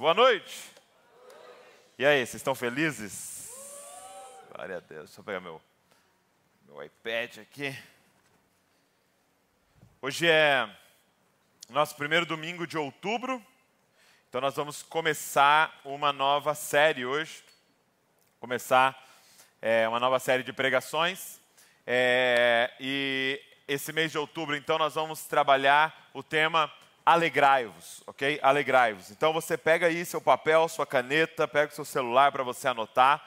[0.00, 0.72] Boa noite.
[1.98, 3.52] E aí, vocês estão felizes?
[4.50, 5.10] Glória a Deus.
[5.10, 5.60] Deixa eu pegar meu,
[6.66, 7.78] meu iPad aqui.
[10.00, 10.66] Hoje é
[11.68, 13.44] nosso primeiro domingo de outubro,
[14.26, 17.44] então nós vamos começar uma nova série hoje.
[18.40, 18.98] Começar
[19.60, 21.38] é, uma nova série de pregações.
[21.86, 23.38] É, e
[23.68, 26.72] esse mês de outubro, então, nós vamos trabalhar o tema
[27.04, 28.38] alegrai-vos, ok?
[28.42, 29.10] Alegrai-vos.
[29.10, 33.22] Então você pega aí seu papel, sua caneta, pega o seu celular para você anotar.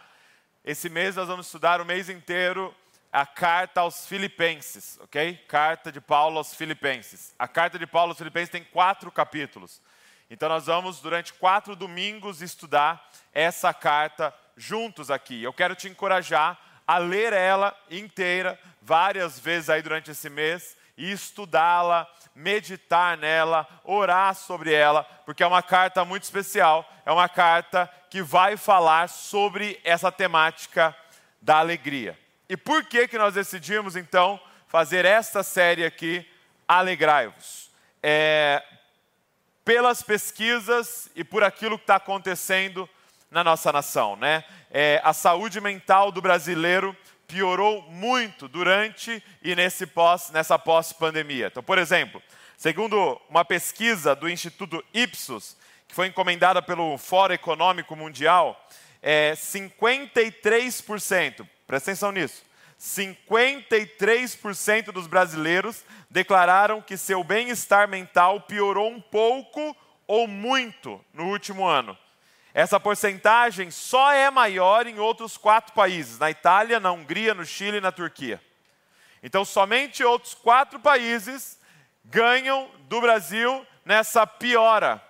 [0.64, 2.74] Esse mês nós vamos estudar o mês inteiro
[3.12, 5.36] a carta aos Filipenses, ok?
[5.48, 7.34] Carta de Paulo aos Filipenses.
[7.38, 9.82] A carta de Paulo aos Filipenses tem quatro capítulos.
[10.30, 15.44] Então nós vamos, durante quatro domingos, estudar essa carta juntos aqui.
[15.44, 21.12] Eu quero te encorajar a ler ela inteira várias vezes aí durante esse mês e
[21.12, 27.90] estudá-la, meditar nela, orar sobre ela, porque é uma carta muito especial, é uma carta
[28.10, 30.96] que vai falar sobre essa temática
[31.42, 32.18] da alegria.
[32.48, 36.28] E por que que nós decidimos então fazer esta série aqui,
[36.68, 37.70] Alegrai-vos?
[38.02, 38.64] É,
[39.66, 42.90] pelas pesquisas e por aquilo que está acontecendo
[43.30, 44.44] na nossa nação, né?
[44.70, 46.96] É, a saúde mental do brasileiro
[47.28, 51.48] piorou muito durante e nesse pós, nessa pós-pandemia.
[51.48, 52.22] Então, por exemplo,
[52.58, 55.58] segundo uma pesquisa do Instituto Ipsos,
[55.88, 58.62] que foi encomendada pelo Fórum Econômico Mundial,
[59.02, 62.44] é 53%, presta atenção nisso,
[62.80, 69.74] 53% dos brasileiros declararam que seu bem-estar mental piorou um pouco
[70.06, 71.98] ou muito no último ano.
[72.54, 77.78] Essa porcentagem só é maior em outros quatro países: na Itália, na Hungria, no Chile
[77.78, 78.40] e na Turquia.
[79.24, 81.60] Então, somente outros quatro países
[82.06, 85.02] ganham do Brasil nessa piora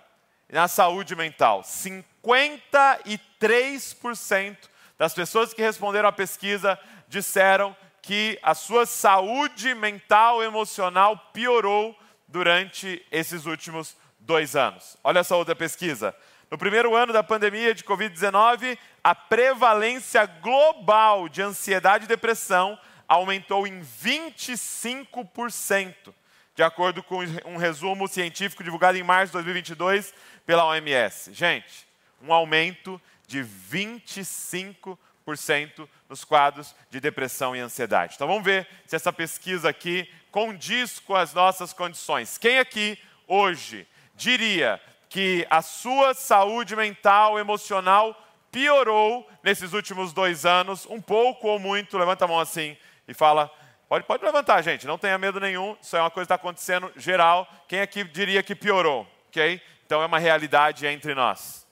[0.48, 1.62] na saúde mental.
[1.62, 4.56] 53%
[4.96, 6.78] das pessoas que responderam à pesquisa
[7.08, 14.96] disseram que a sua saúde mental emocional piorou durante esses últimos dois anos.
[15.02, 16.14] Olha essa outra pesquisa.
[16.54, 22.78] No primeiro ano da pandemia de Covid-19, a prevalência global de ansiedade e depressão
[23.08, 26.14] aumentou em 25%,
[26.54, 30.14] de acordo com um resumo científico divulgado em março de 2022
[30.46, 31.34] pela OMS.
[31.34, 31.88] Gente,
[32.22, 38.14] um aumento de 25% nos quadros de depressão e ansiedade.
[38.14, 42.38] Então vamos ver se essa pesquisa aqui condiz com as nossas condições.
[42.38, 44.80] Quem aqui hoje diria
[45.14, 48.20] que a sua saúde mental, emocional
[48.50, 52.76] piorou nesses últimos dois anos, um pouco ou muito, levanta a mão assim
[53.06, 53.48] e fala,
[53.88, 56.90] pode, pode levantar gente, não tenha medo nenhum, isso é uma coisa que está acontecendo
[56.96, 59.62] geral, quem aqui diria que piorou, ok?
[59.86, 61.64] Então é uma realidade entre nós,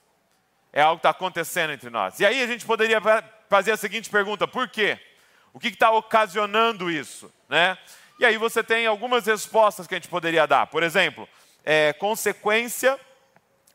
[0.72, 2.20] é algo que está acontecendo entre nós.
[2.20, 3.00] E aí a gente poderia
[3.50, 5.00] fazer a seguinte pergunta, por quê?
[5.52, 7.76] O que está ocasionando isso, né?
[8.20, 11.28] E aí você tem algumas respostas que a gente poderia dar, por exemplo,
[11.64, 12.96] é, consequência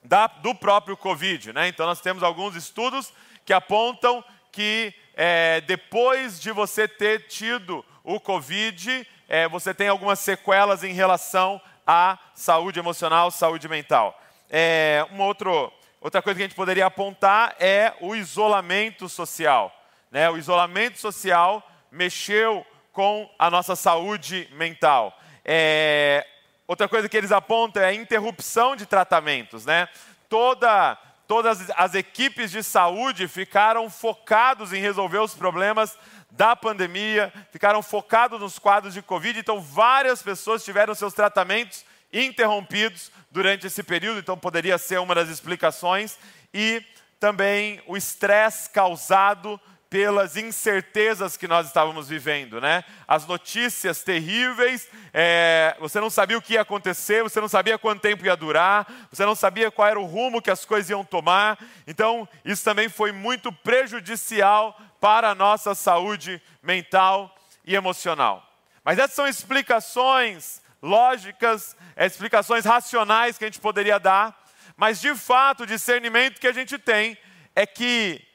[0.07, 1.53] da, do próprio Covid.
[1.53, 1.67] Né?
[1.67, 3.13] Então, nós temos alguns estudos
[3.45, 10.19] que apontam que é, depois de você ter tido o Covid, é, você tem algumas
[10.19, 14.19] sequelas em relação à saúde emocional, saúde mental.
[14.49, 19.73] É, uma outro, outra coisa que a gente poderia apontar é o isolamento social.
[20.09, 20.29] Né?
[20.29, 25.17] O isolamento social mexeu com a nossa saúde mental.
[25.43, 26.25] É,
[26.67, 29.87] Outra coisa que eles apontam é a interrupção de tratamentos, né?
[30.27, 35.97] Toda, todas as equipes de saúde ficaram focados em resolver os problemas
[36.29, 43.11] da pandemia, ficaram focados nos quadros de Covid, então várias pessoas tiveram seus tratamentos interrompidos
[43.31, 46.19] durante esse período, então poderia ser uma das explicações,
[46.53, 46.83] e
[47.17, 52.83] também o estresse causado pelas incertezas que nós estávamos vivendo, né?
[53.07, 58.01] As notícias terríveis, é, você não sabia o que ia acontecer, você não sabia quanto
[58.01, 61.57] tempo ia durar, você não sabia qual era o rumo que as coisas iam tomar.
[61.85, 67.33] Então, isso também foi muito prejudicial para a nossa saúde mental
[67.65, 68.43] e emocional.
[68.83, 74.37] Mas essas são explicações lógicas, é, explicações racionais que a gente poderia dar,
[74.75, 77.17] mas de fato o discernimento que a gente tem
[77.55, 78.26] é que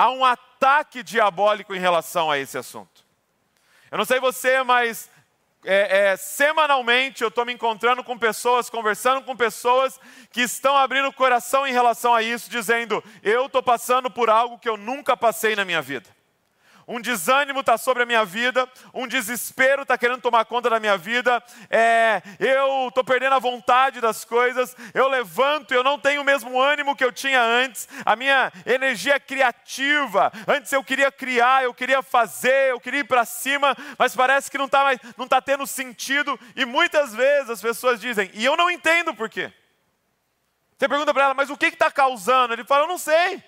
[0.00, 3.04] há um ataque diabólico em relação a esse assunto.
[3.90, 5.10] Eu não sei você, mas
[5.62, 10.00] é, é, semanalmente eu estou me encontrando com pessoas, conversando com pessoas
[10.32, 14.58] que estão abrindo o coração em relação a isso, dizendo: eu estou passando por algo
[14.58, 16.08] que eu nunca passei na minha vida.
[16.90, 20.98] Um desânimo está sobre a minha vida, um desespero está querendo tomar conta da minha
[20.98, 21.40] vida,
[21.70, 26.60] é, eu estou perdendo a vontade das coisas, eu levanto, eu não tenho o mesmo
[26.60, 31.72] ânimo que eu tinha antes, a minha energia é criativa, antes eu queria criar, eu
[31.72, 34.84] queria fazer, eu queria ir para cima, mas parece que não está
[35.16, 39.30] não está tendo sentido, e muitas vezes as pessoas dizem, e eu não entendo por
[39.30, 39.52] quê.
[40.76, 42.52] Você pergunta para ela, mas o que está causando?
[42.52, 43.44] Ele fala, eu não sei.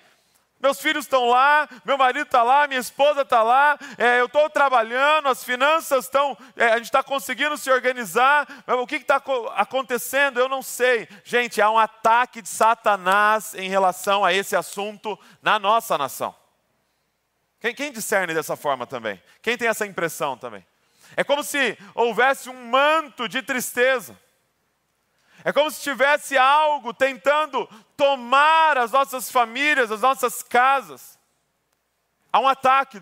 [0.63, 4.49] Meus filhos estão lá, meu marido está lá, minha esposa está lá, é, eu estou
[4.49, 9.21] trabalhando, as finanças estão, é, a gente está conseguindo se organizar, mas o que está
[9.57, 10.39] acontecendo?
[10.39, 11.05] Eu não sei.
[11.25, 16.33] Gente, há um ataque de Satanás em relação a esse assunto na nossa nação.
[17.59, 19.21] Quem, quem discerne dessa forma também?
[19.41, 20.65] Quem tem essa impressão também?
[21.17, 24.17] É como se houvesse um manto de tristeza.
[25.43, 27.67] É como se tivesse algo tentando
[27.97, 31.19] tomar as nossas famílias, as nossas casas.
[32.31, 33.01] Há um ataque,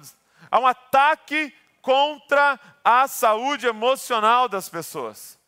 [0.49, 5.39] há um ataque contra a saúde emocional das pessoas.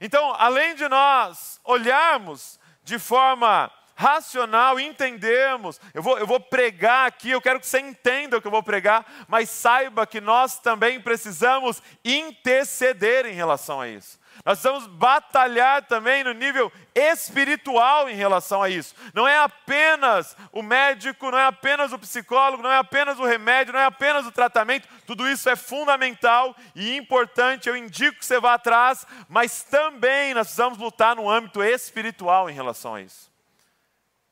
[0.00, 7.30] Então, além de nós olharmos de forma racional, entendermos, eu vou, eu vou pregar aqui,
[7.30, 11.00] eu quero que você entenda o que eu vou pregar, mas saiba que nós também
[11.00, 14.18] precisamos interceder em relação a isso.
[14.44, 18.94] Nós precisamos batalhar também no nível espiritual em relação a isso.
[19.14, 23.72] Não é apenas o médico, não é apenas o psicólogo, não é apenas o remédio,
[23.72, 24.86] não é apenas o tratamento.
[25.06, 27.70] Tudo isso é fundamental e importante.
[27.70, 32.54] Eu indico que você vá atrás, mas também nós precisamos lutar no âmbito espiritual em
[32.54, 33.32] relação a isso.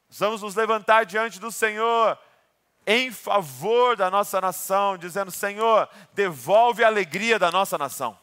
[0.09, 2.19] Precisamos nos levantar diante do Senhor
[2.87, 8.21] em favor da nossa nação, dizendo: Senhor, devolve a alegria da nossa nação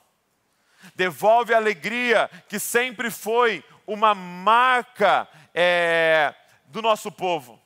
[0.96, 6.34] devolve a alegria que sempre foi uma marca é,
[6.66, 7.60] do nosso povo,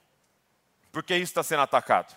[0.91, 2.15] porque isso está sendo atacado.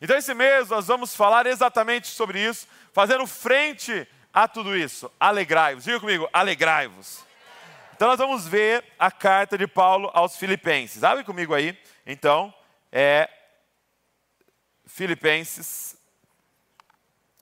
[0.00, 5.10] Então, esse mês nós vamos falar exatamente sobre isso, fazendo frente a tudo isso.
[5.20, 7.24] Alegrai-vos, diga comigo, alegrai-vos.
[7.94, 11.04] Então, nós vamos ver a carta de Paulo aos Filipenses.
[11.04, 12.52] Abre comigo aí, então,
[12.90, 13.28] é
[14.86, 15.96] Filipenses,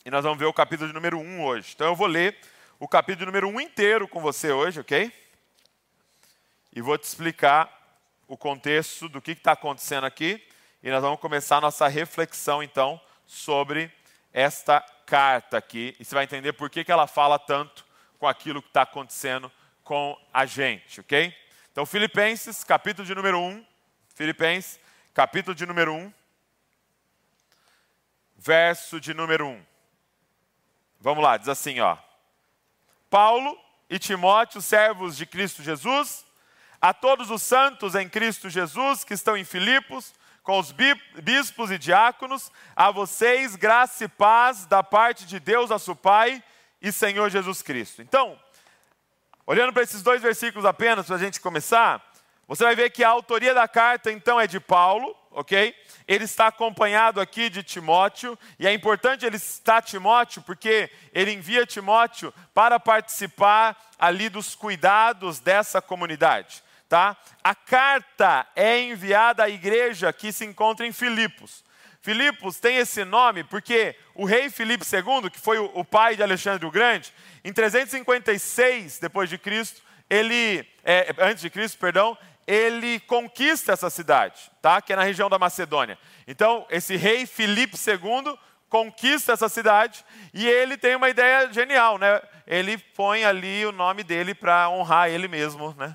[0.04, 1.72] e nós vamos ver o capítulo de número 1 hoje.
[1.74, 2.36] Então, eu vou ler
[2.82, 5.12] o capítulo número 1 inteiro com você hoje, ok?
[6.74, 7.70] E vou te explicar
[8.26, 10.44] o contexto do que está acontecendo aqui.
[10.82, 13.88] E nós vamos começar a nossa reflexão, então, sobre
[14.32, 15.94] esta carta aqui.
[16.00, 17.86] E você vai entender por que, que ela fala tanto
[18.18, 19.48] com aquilo que está acontecendo
[19.84, 21.32] com a gente, ok?
[21.70, 23.64] Então, Filipenses, capítulo de número 1.
[24.12, 24.80] Filipenses,
[25.14, 26.12] capítulo de número 1.
[28.38, 29.64] Verso de número 1.
[31.00, 31.96] Vamos lá, diz assim, ó.
[33.12, 33.58] Paulo
[33.90, 36.24] e Timóteo, servos de Cristo Jesus,
[36.80, 41.76] a todos os santos em Cristo Jesus que estão em Filipos, com os bispos e
[41.76, 46.42] diáconos, a vocês graça e paz da parte de Deus, nosso Pai
[46.80, 48.00] e Senhor Jesus Cristo.
[48.00, 48.40] Então,
[49.46, 52.02] olhando para esses dois versículos apenas, para a gente começar,
[52.48, 55.74] você vai ver que a autoria da carta então é de Paulo, ok?
[56.06, 61.66] Ele está acompanhado aqui de Timóteo, e é importante ele estar Timóteo, porque ele envia
[61.66, 66.62] Timóteo para participar ali dos cuidados dessa comunidade.
[66.88, 67.16] Tá?
[67.42, 71.64] A carta é enviada à igreja que se encontra em Filipos.
[72.02, 76.66] Filipos tem esse nome porque o rei Filipe II, que foi o pai de Alexandre
[76.66, 77.14] o Grande,
[77.44, 79.80] em 356 depois de Cristo,
[80.10, 84.80] ele é, antes de Cristo, perdão, ele conquista essa cidade, tá?
[84.80, 85.98] que é na região da Macedônia.
[86.26, 92.20] Então, esse rei Filipe II conquista essa cidade e ele tem uma ideia genial, né?
[92.46, 95.94] Ele põe ali o nome dele para honrar ele mesmo, né?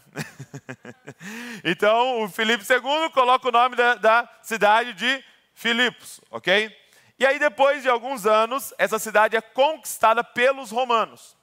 [1.65, 5.23] então, o Filipe II coloca o nome da, da cidade de
[5.55, 6.71] Filipos, ok?
[7.17, 11.35] E aí, depois de alguns anos, essa cidade é conquistada pelos romanos.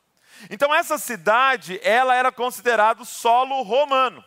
[0.48, 4.24] Então, essa cidade, ela era considerada solo romano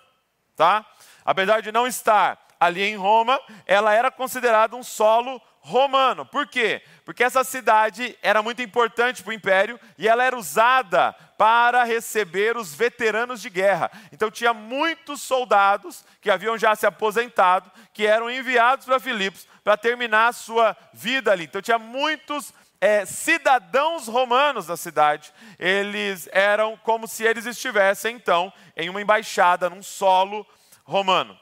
[0.58, 0.84] tá?
[1.24, 6.26] Apesar de não estar ali em Roma, ela era considerada um solo romano.
[6.26, 6.82] Por quê?
[7.06, 12.58] Porque essa cidade era muito importante para o império e ela era usada para receber
[12.58, 13.92] os veteranos de guerra.
[14.12, 19.78] Então tinha muitos soldados que haviam já se aposentado, que eram enviados para Filipos para
[19.78, 21.44] terminar a sua vida ali.
[21.44, 28.52] Então tinha muitos é, cidadãos romanos da cidade, eles eram como se eles estivessem, então,
[28.76, 30.46] em uma embaixada, num solo
[30.84, 31.38] romano.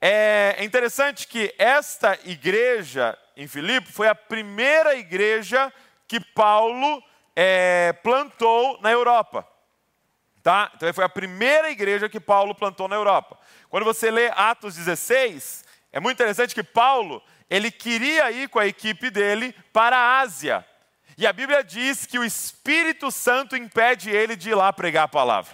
[0.00, 5.72] É interessante que esta igreja em Filipe foi a primeira igreja
[6.08, 7.02] que Paulo
[7.36, 9.46] é, plantou na Europa.
[10.42, 10.70] Tá?
[10.74, 13.38] Então foi a primeira igreja que Paulo plantou na Europa.
[13.68, 18.66] Quando você lê Atos 16, É muito interessante que Paulo, ele queria ir com a
[18.66, 20.64] equipe dele para a Ásia.
[21.18, 25.08] E a Bíblia diz que o Espírito Santo impede ele de ir lá pregar a
[25.08, 25.52] palavra.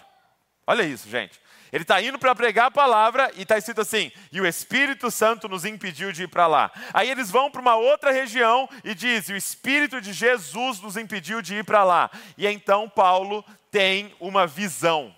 [0.66, 1.40] Olha isso, gente.
[1.72, 5.48] Ele está indo para pregar a palavra e está escrito assim: e o Espírito Santo
[5.48, 6.70] nos impediu de ir para lá.
[6.94, 10.96] Aí eles vão para uma outra região e diz: e o Espírito de Jesus nos
[10.96, 12.10] impediu de ir para lá.
[12.38, 15.14] E então Paulo tem uma visão.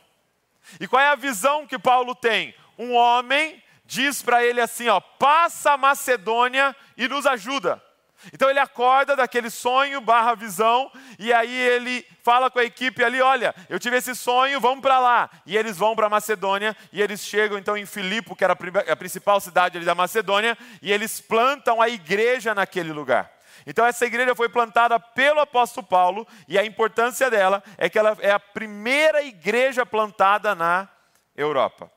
[0.80, 2.54] E qual é a visão que Paulo tem?
[2.78, 7.83] Um homem diz para ele assim: ó, passa a Macedônia e nos ajuda.
[8.33, 13.23] Então ele acorda daquele sonho barra visão, e aí ele fala com a equipe ali:
[13.23, 15.30] olha, eu tive esse sonho, vamos para lá.
[15.47, 19.40] E eles vão para Macedônia, e eles chegam então em Filipe, que era a principal
[19.40, 23.33] cidade ali da Macedônia, e eles plantam a igreja naquele lugar.
[23.66, 28.16] Então essa igreja foi plantada pelo apóstolo Paulo, e a importância dela é que ela
[28.21, 30.88] é a primeira igreja plantada na
[31.37, 31.90] Europa.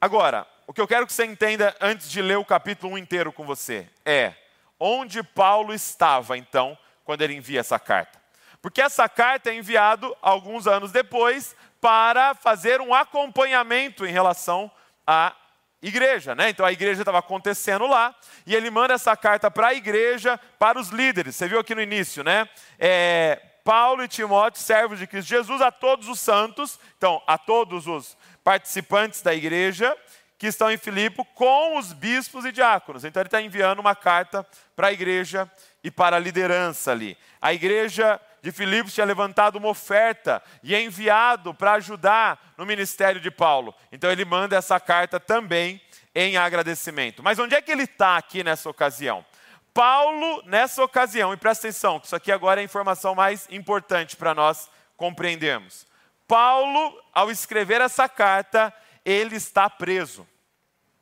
[0.00, 3.32] Agora, o que eu quero que você entenda antes de ler o capítulo 1 inteiro
[3.32, 4.32] com você é
[4.80, 8.20] onde Paulo estava então quando ele envia essa carta.
[8.62, 14.70] Porque essa carta é enviada alguns anos depois para fazer um acompanhamento em relação
[15.06, 15.34] à
[15.82, 16.48] igreja, né?
[16.48, 18.14] Então a igreja estava acontecendo lá
[18.46, 21.36] e ele manda essa carta para a igreja, para os líderes.
[21.36, 22.48] Você viu aqui no início, né?
[22.78, 27.86] É, Paulo e Timóteo, servos de Cristo Jesus, a todos os santos, então a todos
[27.86, 29.96] os participantes da igreja
[30.38, 33.04] que estão em Filipe com os bispos e diáconos.
[33.04, 35.50] Então ele está enviando uma carta para a igreja
[35.82, 37.16] e para a liderança ali.
[37.40, 43.20] A igreja de Filipos tinha levantado uma oferta e é enviado para ajudar no ministério
[43.20, 43.74] de Paulo.
[43.90, 45.80] Então ele manda essa carta também
[46.14, 47.22] em agradecimento.
[47.22, 49.24] Mas onde é que ele está aqui nessa ocasião?
[49.72, 54.14] Paulo, nessa ocasião, e presta atenção, que isso aqui agora é a informação mais importante
[54.14, 55.86] para nós compreendermos.
[56.28, 58.72] Paulo, ao escrever essa carta,
[59.04, 60.26] ele está preso.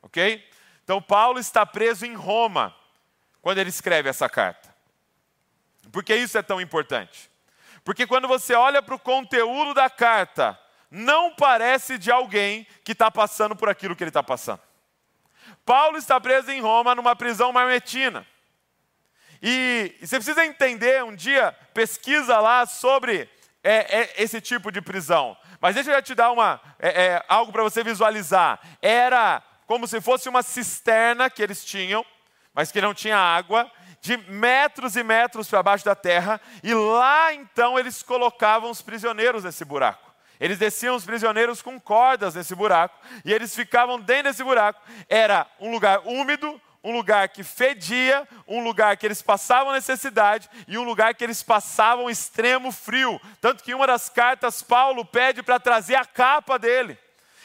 [0.01, 0.47] Ok?
[0.83, 2.75] Então, Paulo está preso em Roma
[3.41, 4.73] quando ele escreve essa carta.
[5.91, 7.31] Por que isso é tão importante?
[7.83, 13.09] Porque quando você olha para o conteúdo da carta, não parece de alguém que está
[13.09, 14.61] passando por aquilo que ele está passando.
[15.65, 18.25] Paulo está preso em Roma numa prisão marmetina.
[19.41, 23.29] E, e você precisa entender, um dia, pesquisa lá sobre
[23.63, 25.37] é, é, esse tipo de prisão.
[25.63, 28.59] Mas deixa eu te dar uma, é, é algo para você visualizar.
[28.81, 32.05] Era como se fosse uma cisterna que eles tinham,
[32.53, 37.33] mas que não tinha água, de metros e metros para baixo da terra, e lá
[37.33, 40.13] então eles colocavam os prisioneiros nesse buraco.
[40.37, 44.81] Eles desciam os prisioneiros com cordas nesse buraco, e eles ficavam dentro desse buraco.
[45.07, 50.77] Era um lugar úmido, um lugar que fedia, um lugar que eles passavam necessidade e
[50.77, 53.19] um lugar que eles passavam extremo frio.
[53.39, 56.97] Tanto que em uma das cartas, Paulo pede para trazer a capa dele.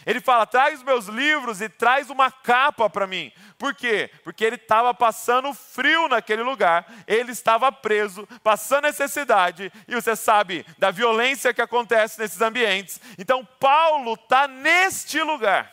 [0.05, 3.31] Ele fala: traz meus livros e traz uma capa para mim.
[3.59, 4.11] Por quê?
[4.25, 10.65] Porque ele estava passando frio naquele lugar, ele estava preso, passando necessidade, e você sabe
[10.79, 13.01] da violência que acontece nesses ambientes.
[13.19, 15.73] Então, Paulo está neste lugar,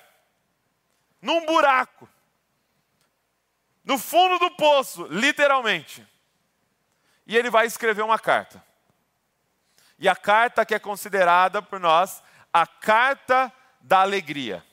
[1.22, 2.10] num buraco,
[3.86, 6.06] no fundo do poço, literalmente.
[7.28, 8.64] E ele vai escrever uma carta.
[9.98, 13.52] E a carta que é considerada por nós a carta
[13.82, 14.64] da alegria.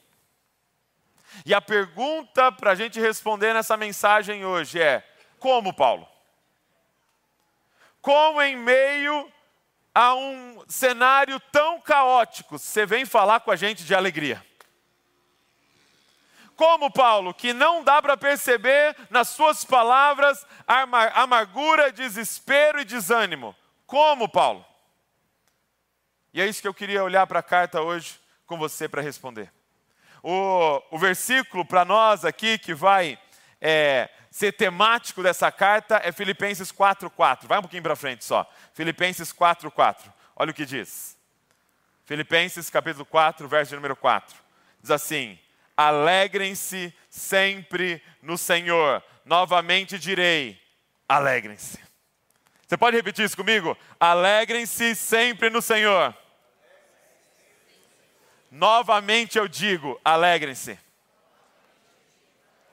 [1.44, 5.06] E a pergunta para a gente responder nessa mensagem hoje é:
[5.38, 6.08] como, Paulo?
[8.00, 9.32] Como em meio
[9.94, 14.44] a um cenário tão caótico, você vem falar com a gente de alegria?
[16.56, 20.46] Como, Paulo, que não dá para perceber nas suas palavras
[21.14, 23.54] amargura, desespero e desânimo?
[23.86, 24.64] Como, Paulo?
[26.32, 29.52] E é isso que eu queria olhar para a carta hoje com você para responder.
[30.22, 33.18] O, o versículo para nós aqui que vai
[33.60, 37.46] é, ser temático dessa carta é Filipenses 4,4.
[37.46, 38.50] Vai um pouquinho para frente só.
[38.72, 40.12] Filipenses 4,4.
[40.34, 41.16] Olha o que diz.
[42.04, 44.36] Filipenses capítulo 4, verso número 4.
[44.80, 45.38] Diz assim:
[45.82, 49.02] Alegrem-se sempre no Senhor.
[49.24, 50.60] Novamente direi:
[51.08, 51.80] alegrem-se.
[52.64, 53.76] Você pode repetir isso comigo?
[53.98, 56.16] Alegrem-se sempre no Senhor.
[58.48, 60.78] Novamente eu digo: alegrem-se.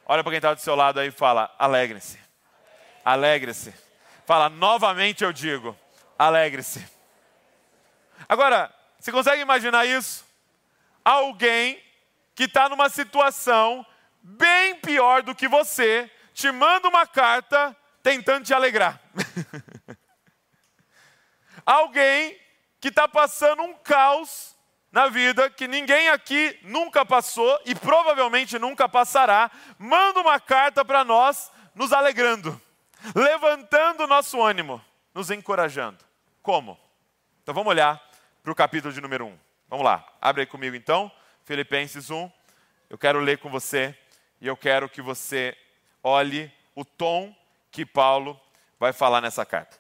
[0.05, 2.19] Olha para quem está do seu lado aí e fala: alegre-se.
[3.03, 3.73] Alegre-se.
[4.23, 5.75] Fala: novamente eu digo:
[6.15, 6.85] alegre-se.
[8.27, 10.23] Agora, você consegue imaginar isso?
[11.03, 11.88] Alguém
[12.39, 13.85] que está numa situação
[14.21, 18.97] bem pior do que você, te manda uma carta tentando te alegrar.
[21.65, 22.39] Alguém
[22.79, 24.55] que está passando um caos
[24.89, 31.03] na vida que ninguém aqui nunca passou e provavelmente nunca passará, manda uma carta para
[31.03, 32.57] nós, nos alegrando,
[33.13, 34.81] levantando o nosso ânimo,
[35.13, 36.05] nos encorajando.
[36.41, 36.79] Como?
[37.43, 38.01] Então vamos olhar
[38.41, 39.39] para o capítulo de número 1.
[39.67, 41.11] Vamos lá, abre aí comigo então,
[41.49, 42.31] Filipenses 1.
[42.91, 43.97] Eu quero ler com você
[44.39, 45.57] e eu quero que você
[46.03, 47.35] olhe o tom
[47.71, 48.39] que Paulo
[48.79, 49.75] vai falar nessa carta.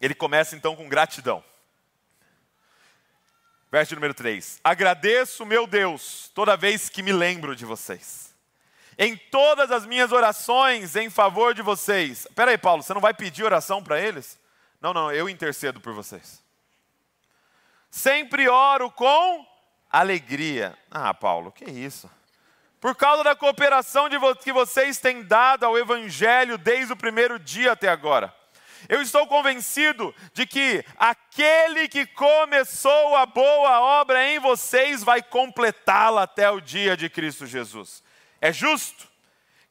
[0.00, 1.44] Ele começa então com gratidão.
[3.70, 8.34] Verso número 3: Agradeço, meu Deus, toda vez que me lembro de vocês.
[8.96, 12.24] Em todas as minhas orações em favor de vocês.
[12.24, 14.38] Espera aí, Paulo, você não vai pedir oração para eles?
[14.80, 16.42] Não, não, eu intercedo por vocês.
[17.90, 19.44] Sempre oro com
[19.90, 20.78] alegria.
[20.90, 22.08] Ah, Paulo, que isso?
[22.80, 27.72] Por causa da cooperação vo que vocês têm dado ao Evangelho desde o primeiro dia
[27.72, 28.34] até agora.
[28.88, 36.22] Eu estou convencido de que aquele que começou a boa obra em vocês vai completá-la
[36.22, 38.02] até o dia de Cristo Jesus.
[38.40, 39.09] É justo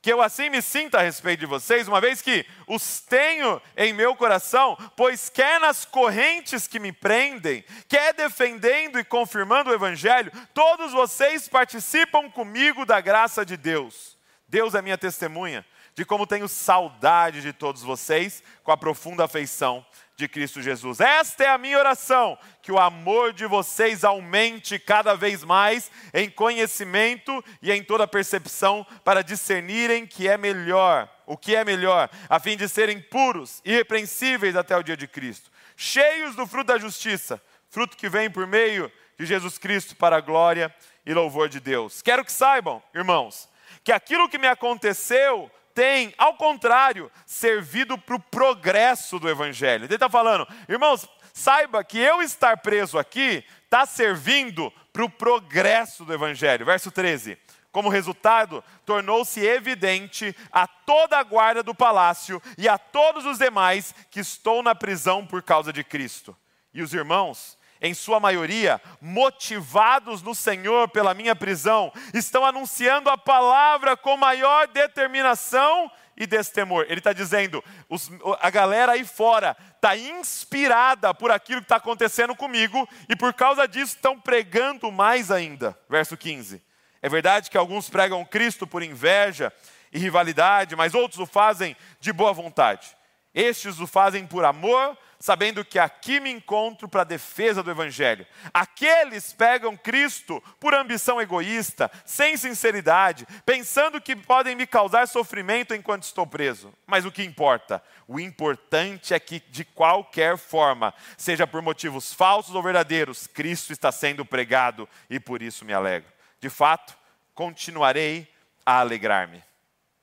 [0.02, 3.92] que eu assim me sinta a respeito de vocês, uma vez que os tenho em
[3.92, 10.32] meu coração, pois quer nas correntes que me prendem, quer defendendo e confirmando o Evangelho,
[10.54, 14.18] todos vocês participam comigo da graça de Deus.
[14.48, 19.86] Deus é minha testemunha de como tenho saudade de todos vocês com a profunda afeição
[20.20, 21.00] de Cristo Jesus.
[21.00, 26.30] Esta é a minha oração, que o amor de vocês aumente cada vez mais em
[26.30, 32.38] conhecimento e em toda percepção para discernirem que é melhor, o que é melhor, a
[32.38, 37.42] fim de serem puros, irrepreensíveis até o dia de Cristo, cheios do fruto da justiça,
[37.70, 40.74] fruto que vem por meio de Jesus Cristo para a glória
[41.06, 42.02] e louvor de Deus.
[42.02, 43.48] Quero que saibam, irmãos,
[43.86, 49.86] que aquilo que me aconteceu tem, ao contrário, servido para o progresso do Evangelho.
[49.86, 56.04] Ele está falando, irmãos, saiba que eu estar preso aqui está servindo para o progresso
[56.04, 56.66] do Evangelho.
[56.66, 57.38] Verso 13.
[57.72, 63.94] Como resultado, tornou-se evidente a toda a guarda do palácio e a todos os demais
[64.10, 66.36] que estou na prisão por causa de Cristo.
[66.74, 73.18] E os irmãos, em sua maioria, motivados no Senhor pela minha prisão, estão anunciando a
[73.18, 76.86] palavra com maior determinação e destemor.
[76.90, 78.12] Ele está dizendo, os,
[78.42, 83.66] a galera aí fora está inspirada por aquilo que está acontecendo comigo e por causa
[83.66, 85.78] disso estão pregando mais ainda.
[85.90, 86.62] Verso 15.
[87.02, 89.54] É verdade que alguns pregam Cristo por inveja
[89.92, 92.96] e rivalidade, mas outros o fazem de boa vontade.
[93.34, 98.26] Estes o fazem por amor sabendo que aqui me encontro para a defesa do Evangelho.
[98.54, 106.04] Aqueles pegam Cristo por ambição egoísta, sem sinceridade, pensando que podem me causar sofrimento enquanto
[106.04, 106.74] estou preso.
[106.88, 107.84] Mas o que importa?
[108.08, 113.92] O importante é que, de qualquer forma, seja por motivos falsos ou verdadeiros, Cristo está
[113.92, 116.10] sendo pregado e por isso me alegro.
[116.40, 116.98] De fato,
[117.36, 118.28] continuarei
[118.66, 119.44] a alegrar-me,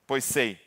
[0.06, 0.65] pois sei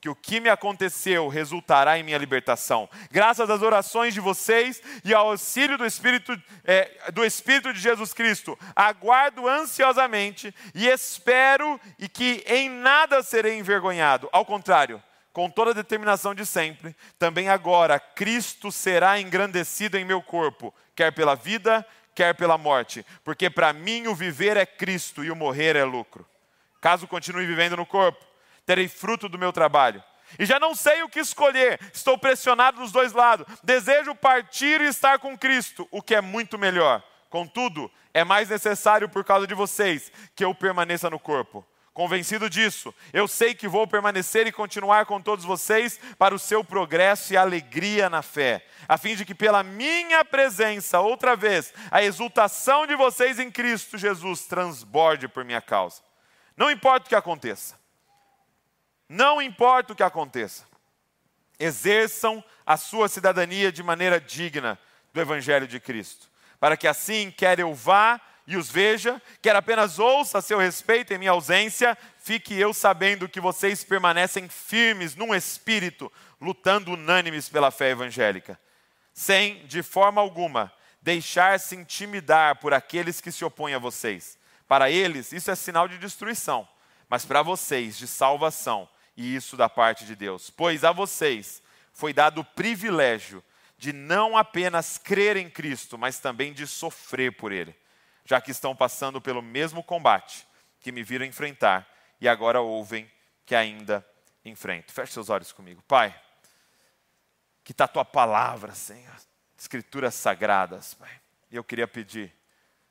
[0.00, 2.88] que o que me aconteceu resultará em minha libertação.
[3.10, 8.12] Graças às orações de vocês e ao auxílio do Espírito, é, do Espírito de Jesus
[8.12, 14.28] Cristo, aguardo ansiosamente e espero e que em nada serei envergonhado.
[14.30, 20.22] Ao contrário, com toda a determinação de sempre, também agora Cristo será engrandecido em meu
[20.22, 21.84] corpo, quer pela vida,
[22.14, 26.26] quer pela morte, porque para mim o viver é Cristo e o morrer é lucro.
[26.80, 28.27] Caso continue vivendo no corpo,
[28.68, 30.04] terei fruto do meu trabalho.
[30.38, 33.46] E já não sei o que escolher, estou pressionado dos dois lados.
[33.62, 37.02] Desejo partir e estar com Cristo, o que é muito melhor.
[37.30, 41.66] Contudo, é mais necessário por causa de vocês que eu permaneça no corpo.
[41.94, 46.62] Convencido disso, eu sei que vou permanecer e continuar com todos vocês para o seu
[46.62, 52.02] progresso e alegria na fé, a fim de que pela minha presença, outra vez, a
[52.02, 56.02] exultação de vocês em Cristo Jesus transborde por minha causa.
[56.54, 57.77] Não importa o que aconteça,
[59.08, 60.64] não importa o que aconteça,
[61.58, 64.78] exerçam a sua cidadania de maneira digna
[65.12, 66.28] do Evangelho de Cristo,
[66.60, 71.12] para que assim, quer eu vá e os veja, quer apenas ouça a seu respeito
[71.12, 77.70] em minha ausência, fique eu sabendo que vocês permanecem firmes num espírito, lutando unânimes pela
[77.70, 78.58] fé evangélica,
[79.12, 84.38] sem, de forma alguma, deixar-se intimidar por aqueles que se opõem a vocês.
[84.66, 86.68] Para eles, isso é sinal de destruição,
[87.08, 90.48] mas para vocês, de salvação e isso da parte de Deus.
[90.48, 91.60] Pois a vocês
[91.92, 93.42] foi dado o privilégio
[93.76, 97.76] de não apenas crer em Cristo, mas também de sofrer por Ele,
[98.24, 100.46] já que estão passando pelo mesmo combate
[100.78, 101.86] que me viram enfrentar
[102.20, 103.10] e agora ouvem
[103.44, 104.06] que ainda
[104.44, 104.92] enfrento.
[104.92, 105.82] Feche seus olhos comigo.
[105.82, 106.14] Pai,
[107.64, 109.16] que está a tua palavra, Senhor,
[109.58, 111.20] escrituras sagradas, Pai.
[111.50, 112.32] E eu queria pedir,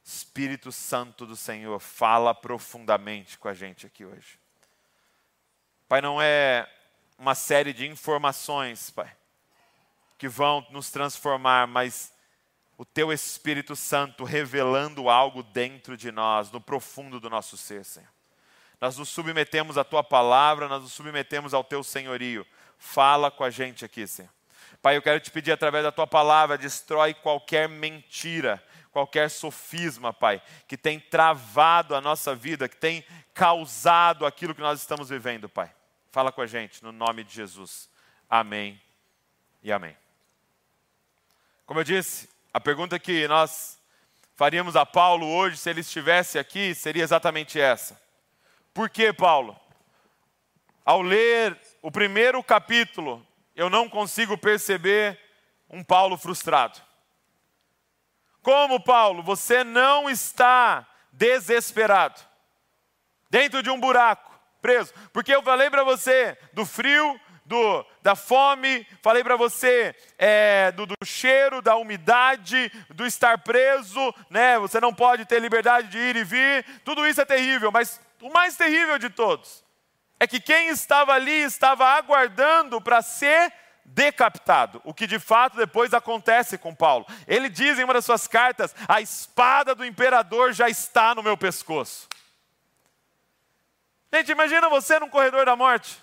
[0.04, 4.38] Espírito Santo do Senhor, fala profundamente com a gente aqui hoje.
[5.88, 6.68] Pai, não é
[7.18, 9.10] uma série de informações, Pai,
[10.18, 12.14] que vão nos transformar, mas
[12.78, 18.10] o Teu Espírito Santo revelando algo dentro de nós, no profundo do nosso ser, Senhor.
[18.80, 22.46] Nós nos submetemos à Tua palavra, nós nos submetemos ao Teu senhorio.
[22.78, 24.30] Fala com a gente aqui, Senhor.
[24.82, 30.42] Pai, eu quero te pedir através da tua palavra, destrói qualquer mentira, qualquer sofisma, Pai,
[30.68, 35.74] que tem travado a nossa vida, que tem causado aquilo que nós estamos vivendo, Pai.
[36.18, 37.88] Fala com a gente, no nome de Jesus.
[38.28, 38.82] Amém
[39.62, 39.96] e amém.
[41.64, 43.80] Como eu disse, a pergunta que nós
[44.34, 48.02] faríamos a Paulo hoje, se ele estivesse aqui, seria exatamente essa.
[48.74, 49.56] Por que, Paulo?
[50.84, 53.24] Ao ler o primeiro capítulo
[53.56, 55.20] eu não consigo perceber
[55.70, 56.82] um Paulo frustrado.
[58.42, 62.20] Como Paulo, você não está desesperado,
[63.30, 64.37] dentro de um buraco,
[64.68, 70.74] preso, porque eu falei para você do frio, do, da fome, falei para você é,
[70.74, 74.60] do, do, cheiro, da umidade, do estar preso, né?
[74.60, 76.66] Você não pode ter liberdade de ir e vir.
[76.84, 79.64] Tudo isso é terrível, mas o mais terrível de todos
[80.20, 83.54] é que quem estava ali estava aguardando para ser
[83.86, 87.06] decapitado, o que de fato depois acontece com Paulo.
[87.26, 91.38] Ele diz em uma das suas cartas: a espada do imperador já está no meu
[91.38, 92.10] pescoço.
[94.12, 96.02] Gente, imagina você num corredor da morte.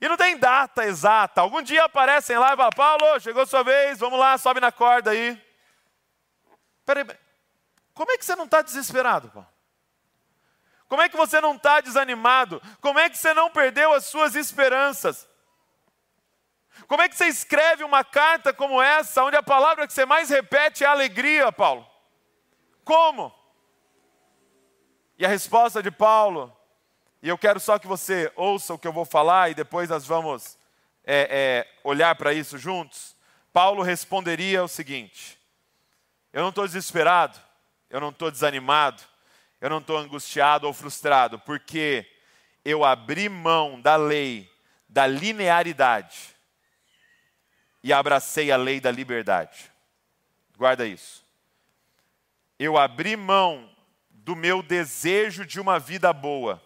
[0.00, 1.40] E não tem data exata.
[1.40, 5.12] Algum dia aparecem lá e falam: Paulo, chegou sua vez, vamos lá, sobe na corda
[5.12, 5.40] aí.
[6.84, 7.06] Peraí,
[7.94, 9.48] como é que você não está desesperado, Paulo?
[10.88, 12.60] Como é que você não está desanimado?
[12.80, 15.28] Como é que você não perdeu as suas esperanças?
[16.86, 20.28] Como é que você escreve uma carta como essa, onde a palavra que você mais
[20.28, 21.88] repete é alegria, Paulo?
[22.84, 23.32] Como?
[25.22, 26.52] E a resposta de Paulo,
[27.22, 30.04] e eu quero só que você ouça o que eu vou falar e depois nós
[30.04, 30.58] vamos
[31.04, 33.16] é, é, olhar para isso juntos.
[33.52, 35.38] Paulo responderia o seguinte:
[36.32, 37.38] Eu não estou desesperado,
[37.88, 39.00] eu não estou desanimado,
[39.60, 42.04] eu não estou angustiado ou frustrado, porque
[42.64, 44.50] eu abri mão da lei,
[44.88, 46.34] da linearidade,
[47.80, 49.70] e abracei a lei da liberdade.
[50.58, 51.24] Guarda isso.
[52.58, 53.71] Eu abri mão
[54.24, 56.62] do meu desejo de uma vida boa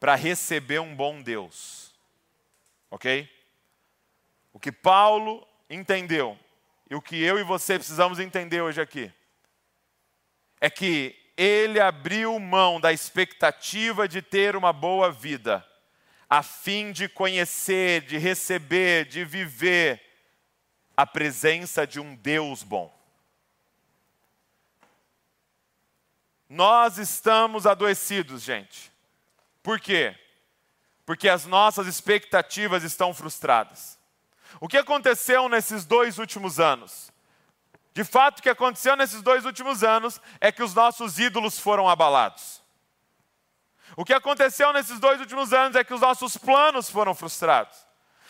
[0.00, 1.94] para receber um bom Deus.
[2.90, 3.28] Ok?
[4.52, 6.38] O que Paulo entendeu
[6.90, 9.12] e o que eu e você precisamos entender hoje aqui
[10.60, 15.64] é que ele abriu mão da expectativa de ter uma boa vida,
[16.28, 20.02] a fim de conhecer, de receber, de viver
[20.96, 22.97] a presença de um Deus bom.
[26.48, 28.90] Nós estamos adoecidos, gente.
[29.62, 30.16] Por quê?
[31.04, 33.98] Porque as nossas expectativas estão frustradas.
[34.60, 37.12] O que aconteceu nesses dois últimos anos?
[37.92, 41.88] De fato, o que aconteceu nesses dois últimos anos é que os nossos ídolos foram
[41.88, 42.62] abalados.
[43.96, 47.87] O que aconteceu nesses dois últimos anos é que os nossos planos foram frustrados.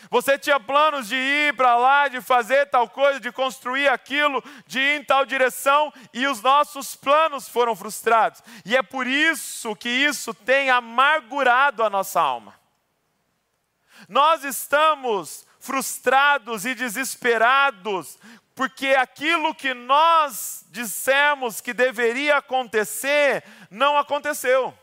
[0.09, 4.79] Você tinha planos de ir para lá, de fazer tal coisa, de construir aquilo, de
[4.79, 8.41] ir em tal direção, e os nossos planos foram frustrados.
[8.65, 12.53] E é por isso que isso tem amargurado a nossa alma.
[14.07, 18.17] Nós estamos frustrados e desesperados
[18.59, 24.77] porque aquilo que nós dissemos que deveria acontecer, não aconteceu.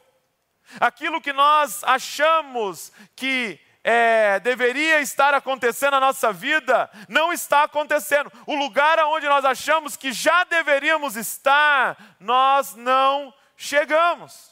[0.81, 8.33] Aquilo que nós achamos que é, deveria estar acontecendo na nossa vida, não está acontecendo.
[8.45, 14.51] O lugar aonde nós achamos que já deveríamos estar, nós não chegamos.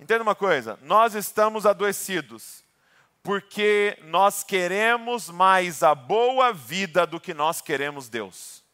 [0.00, 2.64] Entenda uma coisa: nós estamos adoecidos
[3.22, 8.64] porque nós queremos mais a boa vida do que nós queremos Deus.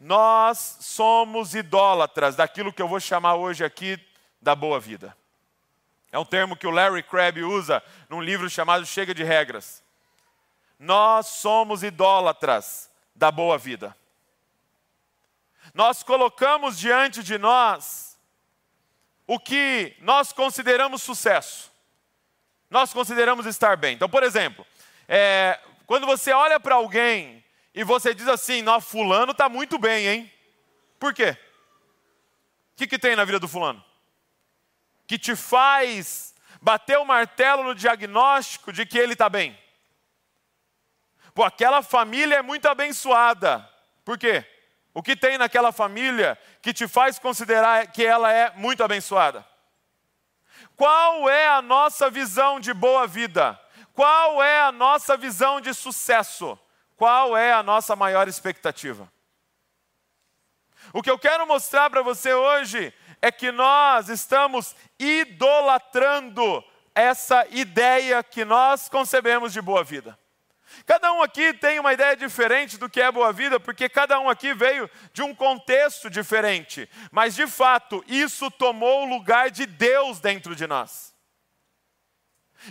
[0.00, 3.96] Nós somos idólatras daquilo que eu vou chamar hoje aqui
[4.42, 5.16] da boa vida.
[6.16, 9.84] É um termo que o Larry Crabb usa num livro chamado Chega de Regras.
[10.78, 13.94] Nós somos idólatras da boa vida.
[15.74, 18.18] Nós colocamos diante de nós
[19.26, 21.70] o que nós consideramos sucesso
[22.70, 23.94] nós consideramos estar bem.
[23.94, 24.66] Então, por exemplo,
[25.06, 30.06] é, quando você olha para alguém e você diz assim, "Não, fulano está muito bem,
[30.08, 30.32] hein?
[30.98, 31.36] Por quê?
[32.72, 33.85] O que, que tem na vida do fulano?
[35.06, 39.58] Que te faz bater o martelo no diagnóstico de que ele está bem.
[41.34, 43.68] pô, aquela família é muito abençoada.
[44.04, 44.44] Por quê?
[44.94, 49.46] O que tem naquela família que te faz considerar que ela é muito abençoada?
[50.74, 53.60] Qual é a nossa visão de boa vida?
[53.92, 56.58] Qual é a nossa visão de sucesso?
[56.96, 59.10] Qual é a nossa maior expectativa?
[60.92, 68.22] O que eu quero mostrar para você hoje é que nós estamos idolatrando essa ideia
[68.22, 70.18] que nós concebemos de boa vida.
[70.84, 74.28] Cada um aqui tem uma ideia diferente do que é boa vida, porque cada um
[74.28, 76.88] aqui veio de um contexto diferente.
[77.10, 81.14] Mas, de fato, isso tomou o lugar de Deus dentro de nós.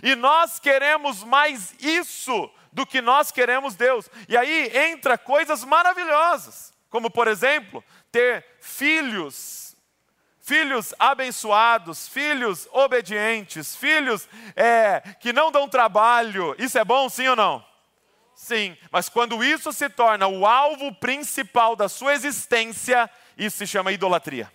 [0.02, 4.10] E nós queremos mais isso do que nós queremos Deus.
[4.28, 7.82] E aí entra coisas maravilhosas, como, por exemplo,
[8.12, 9.65] ter filhos
[10.46, 16.54] filhos abençoados, filhos obedientes, filhos é, que não dão trabalho.
[16.56, 17.66] Isso é bom, sim ou não?
[18.32, 23.90] Sim, mas quando isso se torna o alvo principal da sua existência, isso se chama
[23.90, 24.52] idolatria.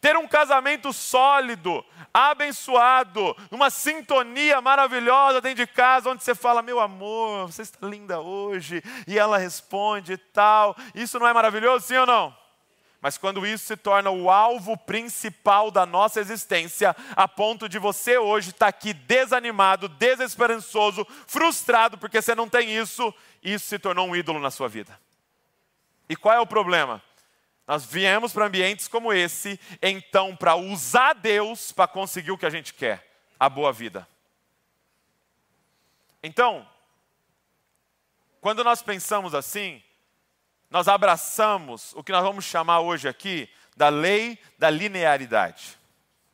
[0.00, 1.84] Ter um casamento sólido,
[2.14, 8.20] abençoado, uma sintonia maravilhosa dentro de casa, onde você fala, meu amor, você está linda
[8.20, 10.74] hoje, e ela responde e tal.
[10.94, 12.45] Isso não é maravilhoso, sim ou não?
[13.00, 18.18] Mas quando isso se torna o alvo principal da nossa existência, a ponto de você
[18.18, 24.16] hoje estar aqui desanimado, desesperançoso, frustrado porque você não tem isso, isso se tornou um
[24.16, 24.98] ídolo na sua vida.
[26.08, 27.02] E qual é o problema?
[27.66, 32.50] Nós viemos para ambientes como esse, então, para usar Deus para conseguir o que a
[32.50, 33.06] gente quer,
[33.38, 34.06] a boa vida.
[36.22, 36.66] Então,
[38.40, 39.82] quando nós pensamos assim,
[40.70, 45.78] nós abraçamos o que nós vamos chamar hoje aqui da lei da linearidade.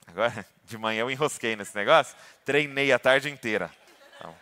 [0.07, 3.71] Agora, de manhã eu enrosquei nesse negócio, treinei a tarde inteira.
[4.17, 4.35] Então,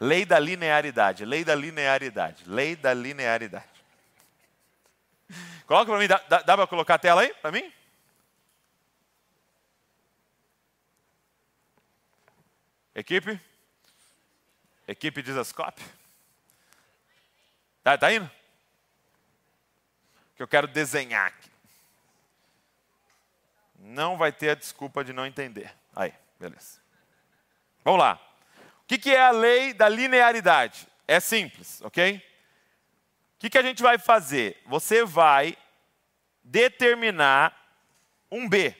[0.00, 3.74] lei da linearidade, lei da linearidade, lei da linearidade.
[5.66, 7.72] Coloca para mim, dá, dá, para colocar a tela aí para mim?
[12.94, 13.40] Equipe?
[14.86, 15.82] Equipe Dizascope?
[17.82, 18.30] Tá, tá indo?
[20.36, 21.50] Que eu quero desenhar aqui.
[23.78, 25.72] Não vai ter a desculpa de não entender.
[25.94, 26.80] Aí, beleza.
[27.84, 28.20] Vamos lá.
[28.82, 30.88] O que é a lei da linearidade?
[31.06, 32.16] É simples, ok?
[33.36, 34.60] O que a gente vai fazer?
[34.66, 35.56] Você vai
[36.42, 37.54] determinar
[38.30, 38.74] um B,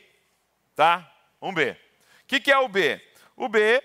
[0.74, 1.10] tá?
[1.40, 1.76] Um B.
[2.22, 3.00] O que é o B?
[3.36, 3.82] O B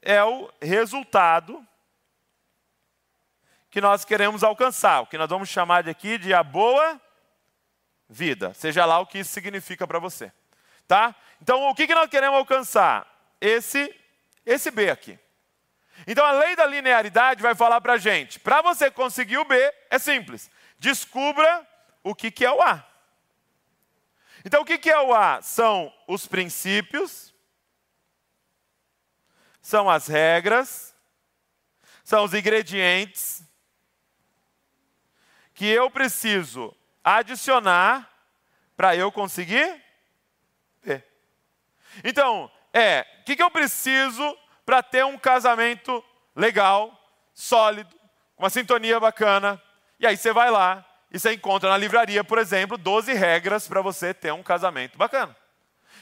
[0.00, 1.66] é o resultado
[3.70, 7.00] que nós queremos alcançar, o que nós vamos chamar de aqui de a boa
[8.12, 10.30] vida, seja lá o que isso significa para você.
[10.86, 11.14] Tá?
[11.40, 13.08] Então, o que, que nós queremos alcançar?
[13.40, 13.92] Esse,
[14.44, 15.18] esse B aqui.
[16.06, 19.56] Então, a lei da linearidade vai falar para a gente: para você conseguir o B,
[19.90, 20.50] é simples.
[20.78, 21.66] Descubra
[22.02, 22.86] o que, que é o A.
[24.44, 25.40] Então, o que, que é o A?
[25.40, 27.34] São os princípios,
[29.62, 30.94] são as regras,
[32.04, 33.42] são os ingredientes
[35.54, 38.08] que eu preciso adicionar
[38.76, 39.82] para eu conseguir
[40.82, 41.06] ver.
[42.02, 46.02] Então, é, o que, que eu preciso para ter um casamento
[46.34, 46.98] legal,
[47.34, 47.94] sólido,
[48.34, 49.60] com uma sintonia bacana?
[50.00, 53.82] E aí você vai lá e você encontra na livraria, por exemplo, 12 regras para
[53.82, 55.36] você ter um casamento bacana.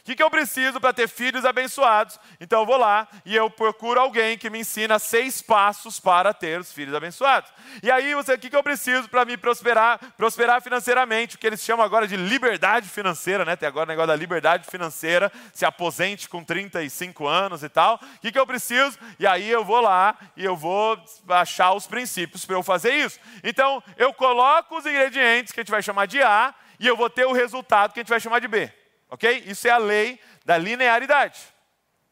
[0.01, 2.19] O que, que eu preciso para ter filhos abençoados?
[2.41, 6.59] Então eu vou lá e eu procuro alguém que me ensina seis passos para ter
[6.59, 7.51] os filhos abençoados.
[7.83, 11.37] E aí, o que, que eu preciso para me prosperar, prosperar financeiramente?
[11.37, 13.57] O que eles chamam agora de liberdade financeira, né?
[13.57, 17.97] Tem agora o negócio da liberdade financeira, se aposente com 35 anos e tal.
[17.97, 18.99] O que, que eu preciso?
[19.19, 23.21] E aí eu vou lá e eu vou achar os princípios para eu fazer isso.
[23.45, 27.11] Então, eu coloco os ingredientes que a gente vai chamar de A e eu vou
[27.11, 28.80] ter o resultado que a gente vai chamar de B.
[29.11, 29.45] Ok?
[29.47, 31.41] Isso é a lei da linearidade.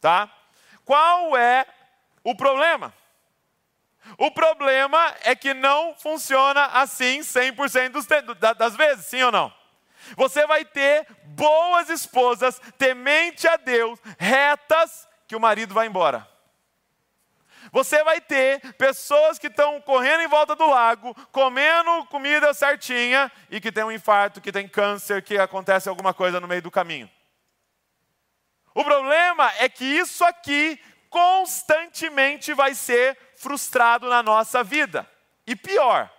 [0.00, 0.30] Tá?
[0.84, 1.66] Qual é
[2.24, 2.92] o problema?
[4.16, 8.06] O problema é que não funciona assim 100% dos
[8.56, 9.52] das vezes, sim ou não?
[10.16, 16.26] Você vai ter boas esposas, temente a Deus, retas, que o marido vai embora.
[17.72, 23.60] Você vai ter pessoas que estão correndo em volta do lago, comendo comida certinha e
[23.60, 27.10] que tem um infarto, que tem câncer, que acontece alguma coisa no meio do caminho.
[28.74, 35.08] O problema é que isso aqui constantemente vai ser frustrado na nossa vida.
[35.46, 36.10] E pior,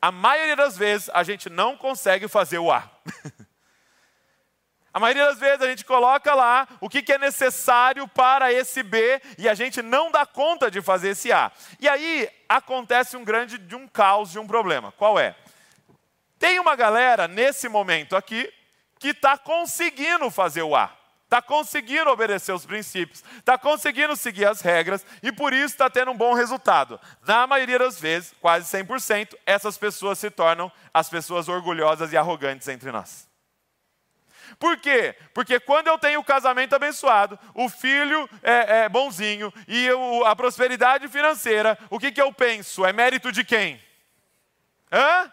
[0.00, 2.88] a maioria das vezes a gente não consegue fazer o A.
[4.96, 9.20] A maioria das vezes a gente coloca lá o que, é necessário para esse B
[9.36, 11.52] e a gente não dá conta de fazer esse A.
[11.78, 14.90] E aí acontece um grande de um caos, de um problema.
[14.92, 15.36] Qual é?
[16.38, 18.50] Tem uma galera nesse momento aqui
[18.98, 20.90] que está conseguindo fazer o A,
[21.24, 26.12] está conseguindo obedecer os princípios, está conseguindo seguir as regras e por isso está tendo
[26.12, 26.98] um bom resultado.
[27.26, 32.66] Na maioria das vezes, quase 100%, essas pessoas se tornam as pessoas orgulhosas e arrogantes
[32.68, 33.26] entre nós.
[34.58, 35.14] Por quê?
[35.34, 40.34] Porque quando eu tenho o casamento abençoado, o filho é, é bonzinho e eu, a
[40.34, 42.84] prosperidade financeira, o que, que eu penso?
[42.84, 43.80] É mérito de quem?
[44.90, 45.32] Hã?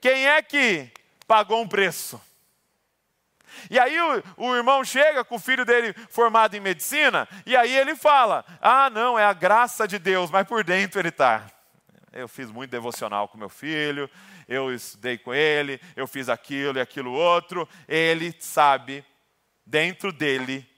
[0.00, 0.90] Quem é que
[1.26, 2.20] pagou um preço?
[3.70, 7.74] E aí o, o, irmão chega com o filho dele formado em medicina, e aí
[7.76, 11.46] ele fala: Ah, não, é a graça de Deus, mas por dentro ele está.
[12.12, 14.08] Eu fiz muito devocional com meu filho,
[14.48, 17.68] eu estudei com ele, eu fiz aquilo e aquilo outro.
[17.88, 19.04] Ele sabe,
[19.64, 20.68] dentro dele,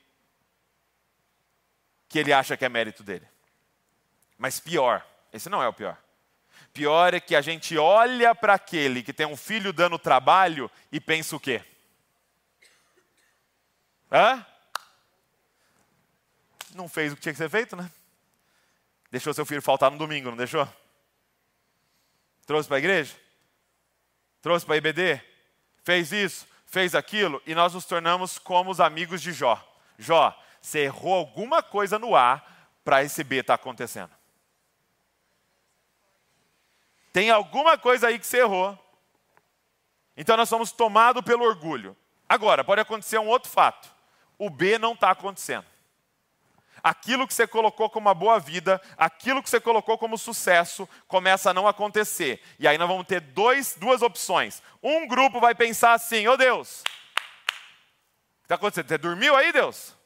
[2.08, 3.26] que ele acha que é mérito dele.
[4.38, 5.98] Mas pior, esse não é o pior.
[6.72, 11.00] Pior é que a gente olha para aquele que tem um filho dando trabalho e
[11.00, 11.62] pensa o quê?
[14.12, 14.44] Hã?
[16.74, 17.90] Não fez o que tinha que ser feito, né?
[19.10, 20.68] Deixou seu filho faltar no domingo, não deixou?
[22.44, 23.16] Trouxe para a igreja?
[24.46, 25.20] Trouxe para IBD,
[25.82, 29.60] fez isso, fez aquilo, e nós nos tornamos como os amigos de Jó.
[29.98, 32.40] Jó, você errou alguma coisa no A
[32.84, 34.12] para esse B estar tá acontecendo.
[37.12, 38.78] Tem alguma coisa aí que você errou.
[40.16, 41.96] Então nós somos tomados pelo orgulho.
[42.28, 43.92] Agora, pode acontecer um outro fato.
[44.38, 45.66] O B não está acontecendo
[46.86, 51.50] aquilo que você colocou como uma boa vida, aquilo que você colocou como sucesso, começa
[51.50, 52.40] a não acontecer.
[52.60, 54.62] E aí nós vamos ter dois, duas opções.
[54.80, 58.86] Um grupo vai pensar assim: ô oh Deus, o que está acontecendo?
[58.86, 59.96] Você dormiu aí, Deus?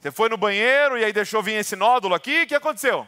[0.00, 2.42] Você foi no banheiro e aí deixou vir esse nódulo aqui?
[2.42, 3.06] O que aconteceu?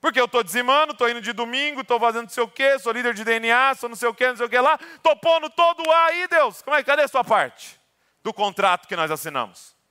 [0.00, 2.92] Porque eu estou dizimando, estou indo de domingo, estou fazendo não sei o quê, sou
[2.92, 5.50] líder de DNA, sou não sei o quê, não sei o quê lá, estou pondo
[5.50, 6.62] todo o ar aí, Deus.
[6.62, 7.80] Como é, cadê a sua parte
[8.22, 9.81] do contrato que nós assinamos?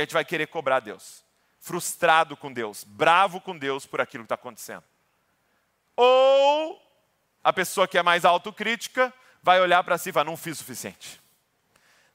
[0.00, 1.22] A gente vai querer cobrar Deus.
[1.58, 4.82] Frustrado com Deus, bravo com Deus por aquilo que está acontecendo.
[5.94, 6.80] Ou
[7.44, 10.58] a pessoa que é mais autocrítica vai olhar para si e falar: não fiz o
[10.60, 11.20] suficiente.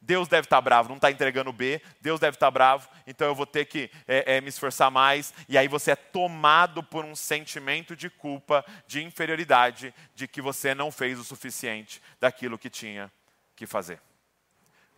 [0.01, 3.27] Deus deve estar tá bravo, não está entregando B, Deus deve estar tá bravo, então
[3.27, 5.33] eu vou ter que é, é, me esforçar mais.
[5.49, 10.75] E aí você é tomado por um sentimento de culpa, de inferioridade, de que você
[10.75, 13.11] não fez o suficiente daquilo que tinha
[13.55, 13.99] que fazer.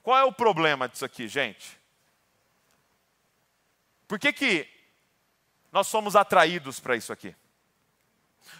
[0.03, 1.76] Qual é o problema disso aqui, gente?
[4.07, 4.69] Por que, que
[5.71, 7.35] nós somos atraídos para isso aqui?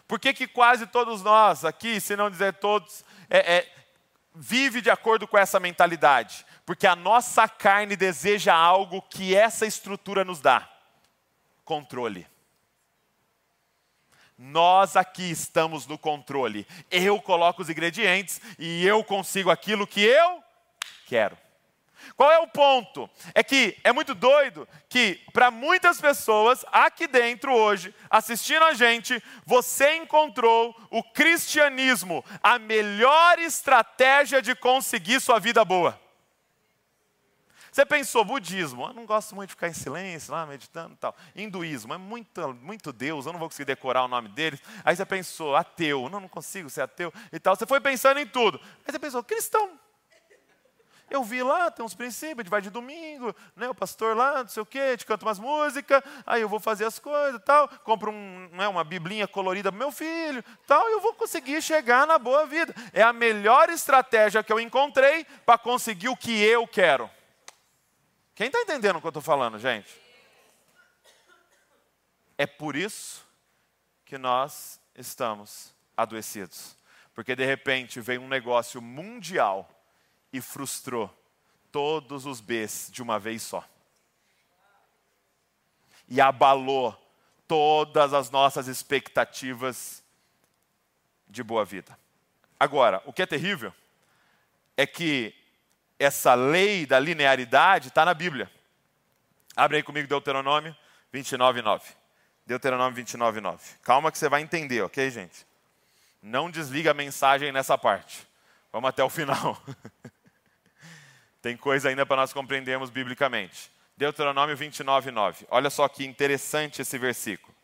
[0.08, 3.76] Por que, que quase todos nós aqui, se não dizer todos, é, é,
[4.36, 6.46] vive de acordo com essa mentalidade?
[6.66, 10.70] Porque a nossa carne deseja algo que essa estrutura nos dá:
[11.64, 12.28] controle.
[14.38, 16.68] Nós aqui estamos no controle.
[16.92, 20.44] Eu coloco os ingredientes e eu consigo aquilo que eu
[21.08, 21.36] quero.
[22.15, 23.10] Qual é o ponto?
[23.34, 29.22] É que é muito doido que, para muitas pessoas aqui dentro hoje, assistindo a gente,
[29.46, 36.00] você encontrou o cristianismo, a melhor estratégia de conseguir sua vida boa.
[37.78, 41.15] Você pensou, budismo, eu não gosto muito de ficar em silêncio, lá meditando e tal.
[41.36, 44.60] Hinduísmo, é muito, muito Deus, eu não vou conseguir decorar o nome deles.
[44.84, 47.56] Aí você pensou, ateu, não, não consigo ser ateu e tal.
[47.56, 48.60] Você foi pensando em tudo.
[48.84, 49.80] Aí você pensou, cristão,
[51.10, 54.43] eu vi lá, tem uns princípios, a gente vai de domingo, né, o pastor lá,
[54.43, 57.70] não sei o quê, gente canta umas músicas, aí eu vou fazer as coisas tal,
[57.84, 62.06] compro um, né, uma biblinha colorida para meu filho, tal, e eu vou conseguir chegar
[62.06, 62.74] na boa vida.
[62.93, 67.10] É a melhor estratégia que eu encontrei para conseguir o que eu quero.
[68.36, 70.00] Quem está entendendo o que eu estou falando, gente?
[72.38, 73.26] É por isso
[74.06, 76.78] que nós estamos adoecidos.
[77.15, 79.67] Porque de repente vem um negócio mundial
[80.38, 81.13] e frustrou
[81.71, 83.67] todos os Bs de uma vez só.
[86.08, 86.95] E abalou
[87.47, 90.04] todas as nossas expectativas
[91.28, 91.97] de boa vida.
[92.60, 93.73] Agora, o que é terrível
[94.76, 95.34] é que
[96.00, 98.50] essa lei da linearidade está na Bíblia.
[99.56, 100.76] Abre aí comigo Deuteronômio
[101.12, 101.91] 29, 9.
[102.45, 103.78] Deuteronômio 29, 9.
[103.82, 105.45] Calma que você vai entender, ok, gente?
[106.22, 108.28] Não desliga a mensagem nessa parte.
[108.72, 109.62] Vamos até o final.
[111.48, 113.72] Tem coisa ainda para nós compreendermos biblicamente.
[113.95, 115.48] Deuteronômio 29, 9.
[115.50, 117.56] Olha só que interessante esse versículo.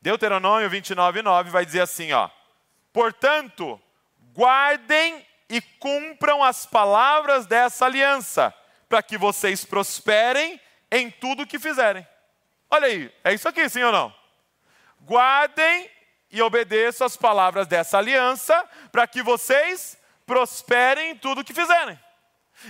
[0.00, 2.30] Deuteronômio 29, 9 vai dizer assim: ó.
[2.92, 3.82] Portanto,
[4.32, 8.54] guardem e cumpram as palavras dessa aliança,
[8.88, 12.06] para que vocês prosperem em tudo o que fizerem.
[12.70, 14.14] Olha aí, é isso aqui, sim ou não?
[15.00, 15.90] Guardem
[16.30, 21.98] e obedeçam as palavras dessa aliança, para que vocês prosperem em tudo o que fizerem.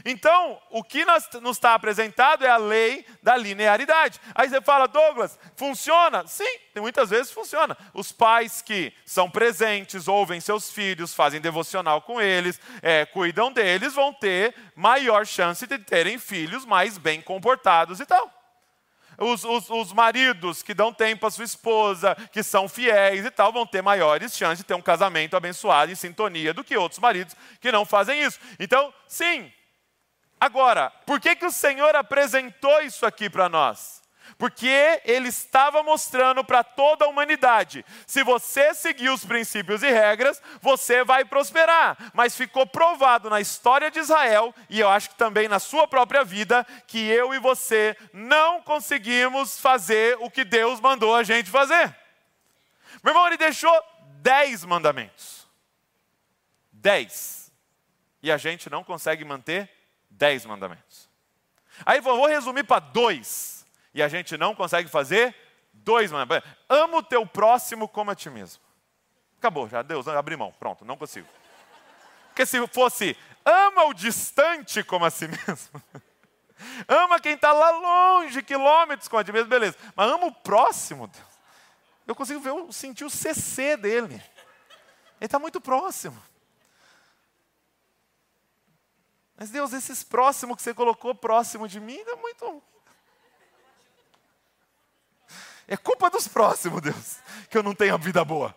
[0.05, 4.21] Então, o que nós, nos está apresentado é a lei da linearidade.
[4.35, 6.27] Aí você fala, Douglas, funciona?
[6.27, 7.77] Sim, muitas vezes funciona.
[7.93, 13.95] Os pais que são presentes, ouvem seus filhos, fazem devocional com eles, é, cuidam deles,
[13.95, 18.41] vão ter maior chance de terem filhos mais bem comportados e tal.
[19.21, 23.53] Os, os, os, maridos que dão tempo à sua esposa, que são fiéis e tal,
[23.53, 27.37] vão ter maiores chances de ter um casamento abençoado em sintonia do que outros maridos
[27.61, 28.41] que não fazem isso.
[28.59, 29.53] Então, sim,
[30.41, 34.01] Agora, por que, que o Senhor apresentou isso aqui para nós?
[34.39, 40.41] Porque ele estava mostrando para toda a humanidade: se você seguir os princípios e regras,
[40.63, 42.11] você vai prosperar.
[42.15, 46.25] Mas ficou provado na história de Israel, e eu acho que também na sua própria
[46.25, 51.95] vida, que eu e você não conseguimos fazer o que Deus mandou a gente fazer.
[53.03, 53.73] Meu irmão, ele deixou
[54.23, 55.47] dez mandamentos.
[56.73, 57.53] Dez.
[58.23, 59.80] E a gente não consegue manter
[60.21, 61.09] dez mandamentos.
[61.85, 63.67] Aí vou resumir para dois.
[63.95, 65.35] E a gente não consegue fazer
[65.73, 66.49] dois mandamentos.
[66.69, 68.63] Ama o teu próximo como a ti mesmo.
[69.39, 71.27] Acabou, já Deus, abri mão, pronto, não consigo.
[72.29, 75.83] Porque se fosse ama o distante como a si mesmo,
[76.87, 79.79] ama quem está lá longe, quilômetros como a ti mesmo, beleza.
[79.97, 81.25] Mas ama o próximo, Deus.
[82.07, 84.15] Eu consigo ver, sentir o CC dele.
[84.15, 84.23] Ele
[85.27, 86.23] está muito próximo.
[89.41, 92.63] Mas Deus, esses próximos que você colocou próximo de mim é muito.
[95.67, 97.17] É culpa dos próximos, Deus,
[97.49, 98.55] que eu não tenho vida boa.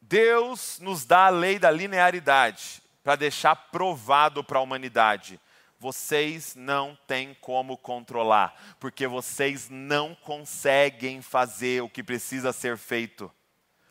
[0.00, 5.40] Deus nos dá a lei da linearidade para deixar provado para a humanidade.
[5.80, 13.32] Vocês não têm como controlar, porque vocês não conseguem fazer o que precisa ser feito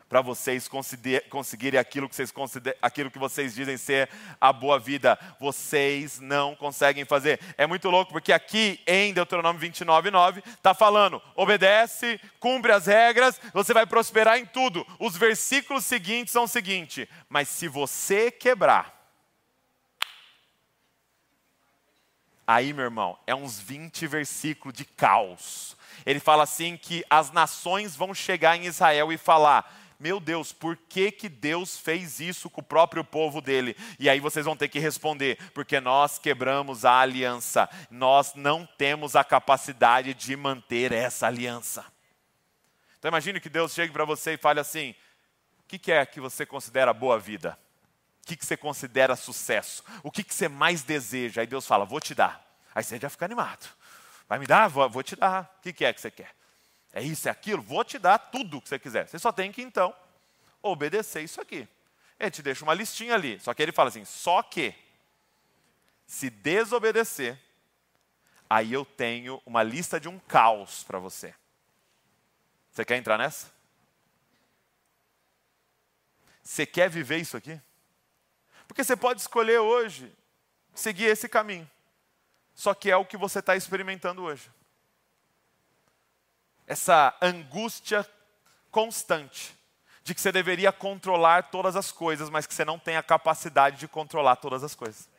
[0.09, 0.67] para vocês
[1.29, 2.33] conseguirem aquilo que vocês,
[2.81, 4.09] aquilo que vocês dizem ser
[4.41, 5.17] a boa vida.
[5.39, 7.39] Vocês não conseguem fazer.
[7.55, 13.39] É muito louco, porque aqui em Deuteronômio 29, 9, está falando: obedece, cumpre as regras,
[13.53, 14.85] você vai prosperar em tudo.
[14.97, 18.97] Os versículos seguintes são o seguinte: mas se você quebrar,
[22.51, 25.77] Aí, meu irmão, é uns 20 versículos de caos.
[26.03, 30.77] Ele fala assim que as nações vão chegar em Israel e falar: meu Deus, por
[30.77, 33.75] que, que Deus fez isso com o próprio povo dele?
[33.99, 39.17] E aí vocês vão ter que responder: porque nós quebramos a aliança, nós não temos
[39.17, 41.85] a capacidade de manter essa aliança.
[42.97, 44.95] Então imagine que Deus chegue para você e fale assim:
[45.59, 47.59] o que, que é que você considera boa vida?
[48.23, 49.83] O que, que você considera sucesso?
[50.01, 51.41] O que, que você mais deseja?
[51.41, 52.41] Aí Deus fala: vou te dar.
[52.73, 53.67] Aí você já fica animado.
[54.29, 54.69] Vai me dar?
[54.69, 55.53] Vou, vou te dar.
[55.57, 56.38] O que, que é que você quer?
[56.91, 59.07] É isso, é aquilo, vou te dar tudo o que você quiser.
[59.07, 59.93] Você só tem que, então,
[60.61, 61.67] obedecer isso aqui.
[62.19, 63.39] Ele te deixa uma listinha ali.
[63.39, 64.73] Só que ele fala assim: só que,
[66.05, 67.39] se desobedecer,
[68.49, 71.33] aí eu tenho uma lista de um caos para você.
[72.71, 73.51] Você quer entrar nessa?
[76.41, 77.61] Você quer viver isso aqui?
[78.67, 80.11] Porque você pode escolher hoje
[80.73, 81.69] seguir esse caminho.
[82.55, 84.49] Só que é o que você está experimentando hoje
[86.69, 88.07] essa angústia
[88.69, 89.57] constante
[90.03, 93.77] de que você deveria controlar todas as coisas, mas que você não tem a capacidade
[93.77, 95.09] de controlar todas as coisas.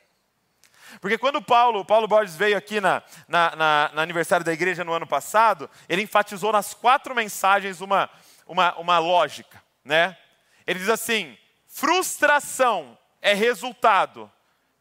[1.00, 4.92] Porque quando Paulo, Paulo Borges veio aqui na, na, na, no aniversário da igreja no
[4.92, 8.08] ano passado, ele enfatizou nas quatro mensagens uma,
[8.46, 9.60] uma, uma lógica.
[9.84, 10.16] Né?
[10.64, 11.36] Ele diz assim:
[11.66, 14.30] frustração é resultado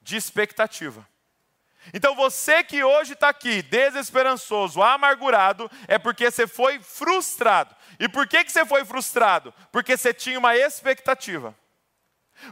[0.03, 1.07] de expectativa.
[1.93, 7.75] Então você que hoje está aqui, desesperançoso, amargurado, é porque você foi frustrado.
[7.99, 9.53] E por que, que você foi frustrado?
[9.71, 11.55] Porque você tinha uma expectativa.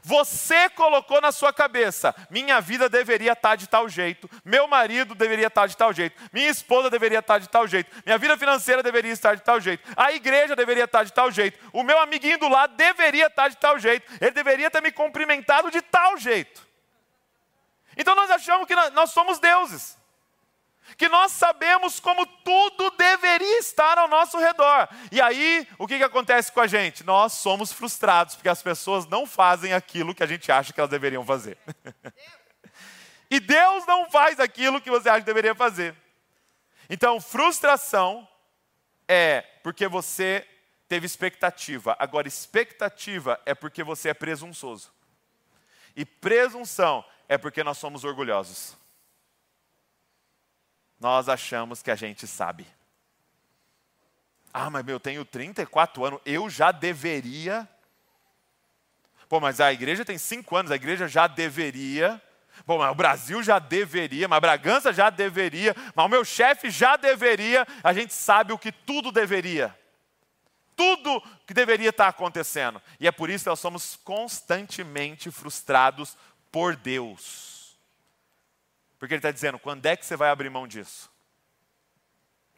[0.03, 5.15] Você colocou na sua cabeça: minha vida deveria estar tá de tal jeito, meu marido
[5.15, 8.17] deveria estar tá de tal jeito, minha esposa deveria estar tá de tal jeito, minha
[8.17, 11.83] vida financeira deveria estar de tal jeito, a igreja deveria estar de tal jeito, o
[11.83, 15.81] meu amiguinho do lado deveria estar de tal jeito, ele deveria ter me cumprimentado de
[15.81, 16.66] tal jeito.
[17.97, 19.97] Então nós achamos que nós somos deuses.
[20.95, 24.87] Que nós sabemos como tudo deveria estar ao nosso redor.
[25.11, 27.03] E aí, o que, que acontece com a gente?
[27.03, 30.89] Nós somos frustrados, porque as pessoas não fazem aquilo que a gente acha que elas
[30.89, 31.57] deveriam fazer.
[33.29, 35.93] e Deus não faz aquilo que você acha que deveria fazer.
[36.89, 38.25] Então, frustração
[39.07, 40.47] é porque você
[40.87, 41.97] teve expectativa.
[41.99, 44.89] Agora, expectativa é porque você é presunçoso.
[45.97, 48.77] E presunção é porque nós somos orgulhosos.
[50.99, 52.65] Nós achamos que a gente sabe.
[54.53, 57.67] Ah, mas meu, eu tenho 34 anos, eu já deveria.
[59.29, 62.21] Pô, mas a igreja tem 5 anos, a igreja já deveria.
[62.65, 66.95] Bom, mas o Brasil já deveria, mas Bragança já deveria, mas o meu chefe já
[66.95, 67.67] deveria.
[67.83, 69.77] A gente sabe o que tudo deveria.
[70.75, 72.81] Tudo que deveria estar acontecendo.
[72.99, 76.17] E é por isso que nós somos constantemente frustrados
[76.57, 77.77] por Deus.
[78.97, 81.07] Porque Ele está dizendo: quando é que você vai abrir mão disso?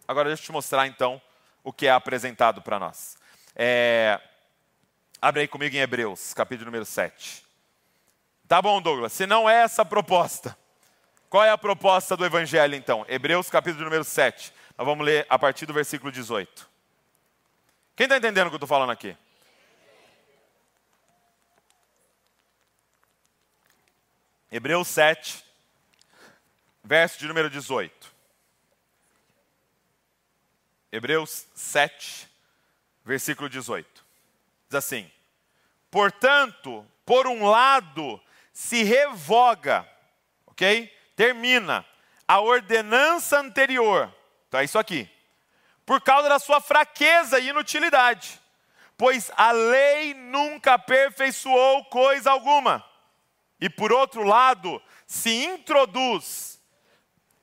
[0.07, 1.21] Agora deixa eu te mostrar então
[1.61, 3.17] o que é apresentado para nós.
[3.53, 4.17] É...
[5.21, 7.45] Abre aí comigo em Hebreus, capítulo número 7.
[8.47, 10.57] Tá bom, Douglas, se não é essa a proposta,
[11.29, 13.05] qual é a proposta do Evangelho então?
[13.09, 14.53] Hebreus capítulo número 7.
[14.77, 16.69] Nós vamos ler a partir do versículo 18.
[17.97, 19.17] Quem está entendendo o que eu estou falando aqui?
[24.51, 25.43] Hebreus 7,
[26.83, 28.11] verso de número 18.
[30.91, 32.27] Hebreus 7,
[33.05, 34.05] versículo 18.
[34.67, 35.11] Diz assim:
[35.91, 38.19] Portanto, por um lado,
[38.51, 39.87] se revoga,
[40.47, 40.87] ok?
[41.15, 41.85] Termina
[42.27, 44.13] a ordenança anterior.
[44.47, 45.07] Então é isso aqui.
[45.85, 48.39] Por causa da sua fraqueza e inutilidade.
[48.97, 52.88] Pois a lei nunca aperfeiçoou coisa alguma.
[53.59, 56.59] E por outro lado, se introduz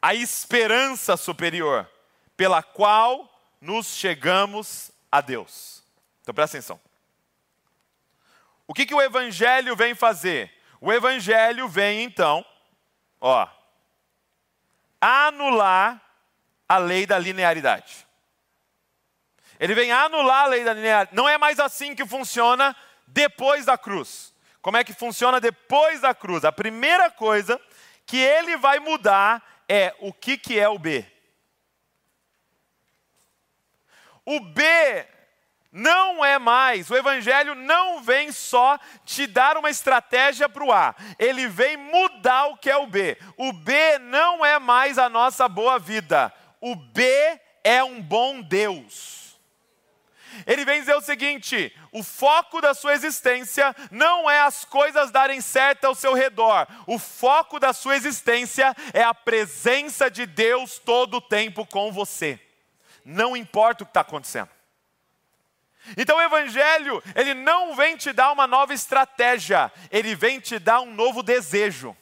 [0.00, 1.90] a esperança superior,
[2.36, 5.82] pela qual nos chegamos a Deus.
[6.22, 6.80] Então presta atenção.
[8.66, 10.56] O que, que o Evangelho vem fazer?
[10.80, 12.44] O evangelho vem então,
[13.20, 13.48] ó,
[15.00, 16.00] anular
[16.68, 18.06] a lei da linearidade.
[19.58, 21.16] Ele vem anular a lei da linearidade.
[21.16, 24.34] Não é mais assim que funciona depois da cruz.
[24.66, 26.44] Como é que funciona depois da cruz?
[26.44, 27.60] A primeira coisa
[28.04, 31.06] que ele vai mudar é o que, que é o B.
[34.24, 34.64] O B
[35.70, 40.96] não é mais, o Evangelho não vem só te dar uma estratégia para o A,
[41.16, 43.16] ele vem mudar o que é o B.
[43.36, 49.25] O B não é mais a nossa boa vida, o B é um bom Deus.
[50.46, 55.40] Ele vem dizer o seguinte: o foco da sua existência não é as coisas darem
[55.40, 61.18] certo ao seu redor, o foco da sua existência é a presença de Deus todo
[61.18, 62.40] o tempo com você,
[63.04, 64.50] não importa o que está acontecendo.
[65.96, 70.80] Então o evangelho, ele não vem te dar uma nova estratégia, ele vem te dar
[70.80, 71.96] um novo desejo.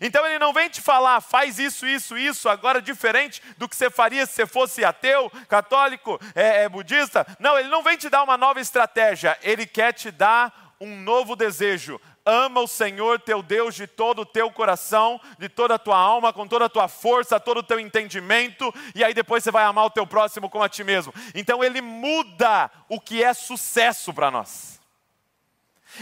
[0.00, 3.90] Então ele não vem te falar, faz isso, isso, isso, agora diferente do que você
[3.90, 7.26] faria se você fosse ateu, católico, é, é, budista.
[7.38, 11.34] Não, ele não vem te dar uma nova estratégia, ele quer te dar um novo
[11.34, 12.00] desejo.
[12.24, 16.32] Ama o Senhor teu Deus de todo o teu coração, de toda a tua alma,
[16.32, 19.84] com toda a tua força, todo o teu entendimento, e aí depois você vai amar
[19.84, 21.14] o teu próximo como a ti mesmo.
[21.34, 24.80] Então ele muda o que é sucesso para nós.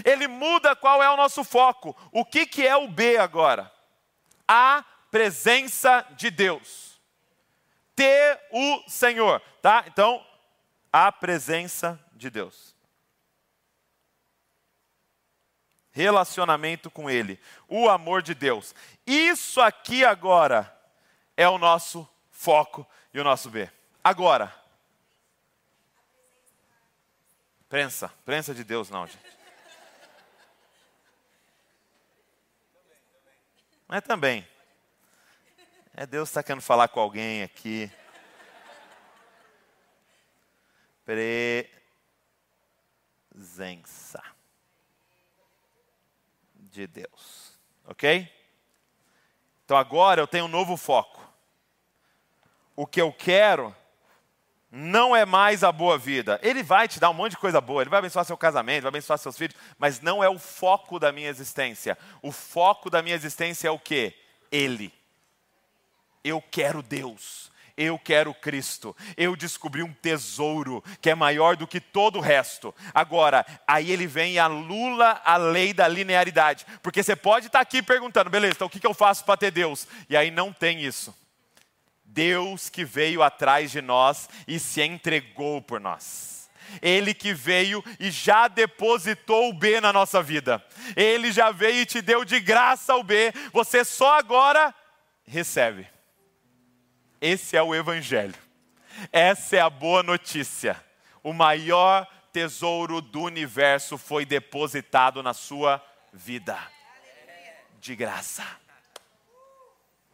[0.03, 1.95] Ele muda qual é o nosso foco.
[2.11, 3.71] O que, que é o B agora?
[4.47, 7.01] A presença de Deus.
[7.95, 9.85] Ter o Senhor, tá?
[9.87, 10.25] Então,
[10.93, 12.75] a presença de Deus.
[15.95, 17.39] relacionamento com Ele,
[17.69, 18.75] o amor de Deus.
[19.07, 20.77] Isso aqui agora
[21.37, 22.85] é o nosso foco
[23.15, 23.73] e o nosso ver.
[24.03, 24.53] Agora,
[27.69, 29.35] prensa, prensa de Deus não, gente.
[33.87, 34.47] Mas também,
[35.95, 37.91] é Deus está querendo falar com alguém aqui.
[43.45, 44.23] Presença
[46.55, 47.59] de Deus.
[47.85, 48.29] Ok?
[49.65, 51.23] Então agora eu tenho um novo foco.
[52.75, 53.77] O que eu quero
[54.75, 56.41] não é mais a boa vida.
[56.43, 58.89] Ele vai te dar um monte de coisa boa, ele vai abençoar seu casamento, vai
[58.89, 61.97] abençoar seus filhos, mas não é o foco da minha existência.
[62.21, 64.13] O foco da minha existência é o que?
[64.51, 64.93] Ele.
[66.25, 67.53] Eu quero Deus.
[67.77, 68.97] Eu quero Cristo.
[69.17, 72.75] Eu descobri um tesouro que é maior do que todo o resto.
[72.93, 76.67] Agora, aí ele vem e anula a lei da linearidade.
[76.83, 79.87] Porque você pode estar aqui perguntando, beleza, então o que eu faço para ter Deus?
[80.09, 81.15] E aí não tem isso.
[82.15, 86.49] Deus que veio atrás de nós e se entregou por nós.
[86.81, 90.65] Ele que veio e já depositou o B na nossa vida.
[90.97, 93.33] Ele já veio e te deu de graça o B.
[93.53, 94.73] Você só agora
[95.27, 95.89] recebe.
[97.21, 98.35] Esse é o Evangelho.
[99.13, 100.83] Essa é a boa notícia.
[101.23, 106.59] o maior tesouro do universo foi depositado na sua vida.
[107.81, 108.45] De graça.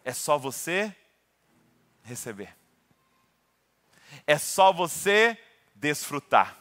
[0.05, 0.95] É só você
[2.03, 2.57] receber.
[4.27, 5.39] É só você
[5.75, 6.57] desfrutar.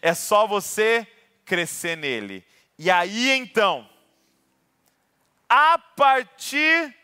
[0.00, 1.06] É só você
[1.44, 2.44] crescer nele.
[2.78, 3.88] E aí então,
[5.48, 6.94] a partir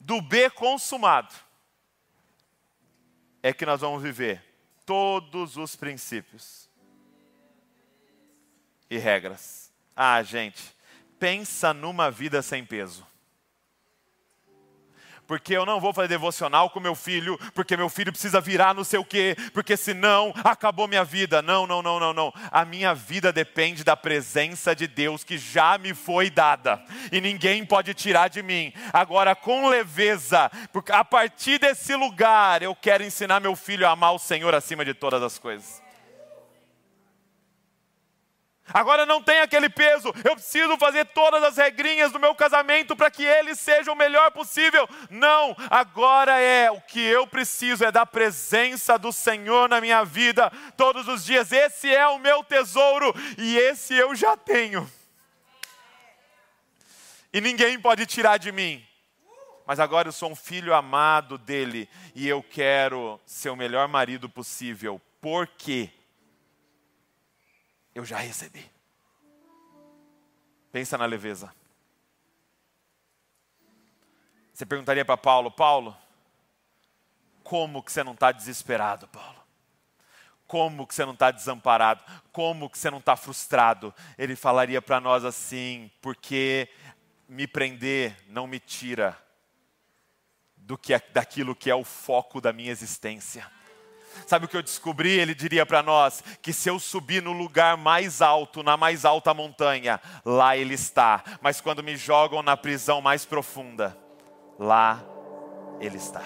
[0.00, 1.34] do B consumado,
[3.42, 4.42] é que nós vamos viver
[4.84, 6.68] todos os princípios
[8.90, 9.72] e regras.
[9.94, 10.74] Ah, gente,
[11.18, 13.06] pensa numa vida sem peso
[15.28, 18.82] porque eu não vou fazer devocional com meu filho, porque meu filho precisa virar não
[18.82, 21.42] sei o quê, porque senão acabou minha vida.
[21.42, 22.32] Não, não, não, não, não.
[22.50, 27.64] A minha vida depende da presença de Deus que já me foi dada e ninguém
[27.64, 28.72] pode tirar de mim.
[28.90, 34.14] Agora, com leveza, porque a partir desse lugar eu quero ensinar meu filho a amar
[34.14, 35.87] o Senhor acima de todas as coisas.
[38.72, 43.10] Agora não tem aquele peso, eu preciso fazer todas as regrinhas do meu casamento para
[43.10, 44.88] que ele seja o melhor possível.
[45.10, 50.52] Não, agora é o que eu preciso é da presença do Senhor na minha vida
[50.76, 51.52] todos os dias.
[51.52, 54.90] Esse é o meu tesouro e esse eu já tenho.
[57.32, 58.84] E ninguém pode tirar de mim.
[59.66, 64.26] Mas agora eu sou um filho amado dele e eu quero ser o melhor marido
[64.26, 64.98] possível.
[65.20, 65.90] Por quê?
[67.94, 68.70] Eu já recebi.
[70.70, 71.52] Pensa na leveza.
[74.52, 75.96] Você perguntaria para Paulo, Paulo,
[77.42, 79.38] como que você não está desesperado, Paulo?
[80.46, 82.02] Como que você não está desamparado?
[82.32, 83.94] Como que você não está frustrado?
[84.16, 86.68] Ele falaria para nós assim, porque
[87.28, 89.16] me prender não me tira
[90.56, 93.50] do que é, daquilo que é o foco da minha existência.
[94.26, 95.18] Sabe o que eu descobri?
[95.18, 99.32] Ele diria para nós que se eu subir no lugar mais alto, na mais alta
[99.34, 101.22] montanha, lá ele está.
[101.40, 103.96] Mas quando me jogam na prisão mais profunda,
[104.58, 105.02] lá
[105.80, 106.22] ele está.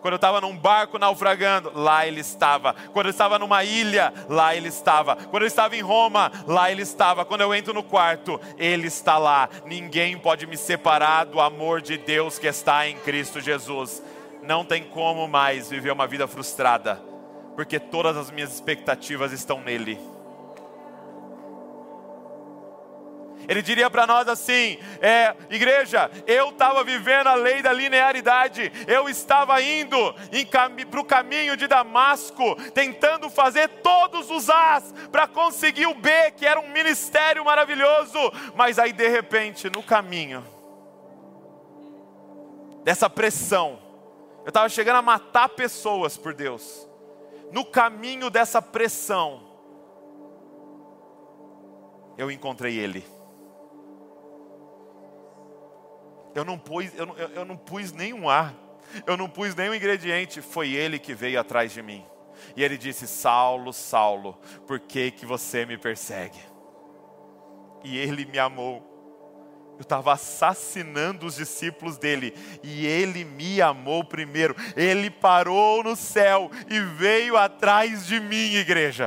[0.00, 2.74] Quando eu estava num barco naufragando, lá ele estava.
[2.92, 5.16] Quando eu estava numa ilha, lá ele estava.
[5.16, 7.24] Quando eu estava em Roma, lá ele estava.
[7.24, 9.48] Quando eu entro no quarto, ele está lá.
[9.64, 14.02] Ninguém pode me separar do amor de Deus que está em Cristo Jesus
[14.42, 17.02] não tem como mais viver uma vida frustrada,
[17.54, 19.98] porque todas as minhas expectativas estão nele.
[23.48, 29.08] Ele diria para nós assim: é, igreja, eu estava vivendo a lei da linearidade, eu
[29.08, 30.14] estava indo
[30.90, 36.44] para o caminho de Damasco, tentando fazer todos os As para conseguir o B, que
[36.44, 38.18] era um ministério maravilhoso,
[38.54, 40.44] mas aí de repente, no caminho
[42.84, 43.78] dessa pressão,
[44.48, 46.88] eu estava chegando a matar pessoas por Deus.
[47.52, 49.42] No caminho dessa pressão,
[52.16, 53.04] eu encontrei Ele.
[56.34, 58.54] Eu não pus, eu, eu, eu não pus nenhum ar,
[59.06, 62.02] eu não pus nenhum ingrediente, foi Ele que veio atrás de mim.
[62.56, 64.32] E ele disse: Saulo, Saulo,
[64.66, 66.40] por que, que você me persegue?
[67.84, 68.82] E ele me amou
[69.78, 74.56] eu estava assassinando os discípulos dele e ele me amou primeiro.
[74.76, 79.06] Ele parou no céu e veio atrás de mim, igreja.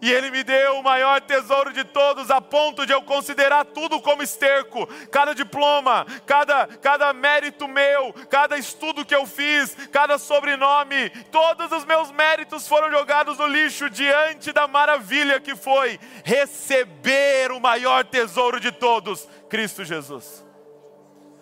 [0.00, 4.00] E Ele me deu o maior tesouro de todos, a ponto de eu considerar tudo
[4.00, 4.86] como esterco.
[5.10, 11.84] Cada diploma, cada, cada mérito meu, cada estudo que eu fiz, cada sobrenome, todos os
[11.84, 18.60] meus méritos foram jogados no lixo diante da maravilha que foi receber o maior tesouro
[18.60, 20.44] de todos, Cristo Jesus.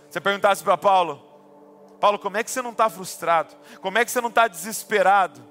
[0.09, 1.23] Você perguntasse para Paulo,
[2.01, 3.55] Paulo, como é que você não está frustrado?
[3.81, 5.46] Como é que você não está desesperado?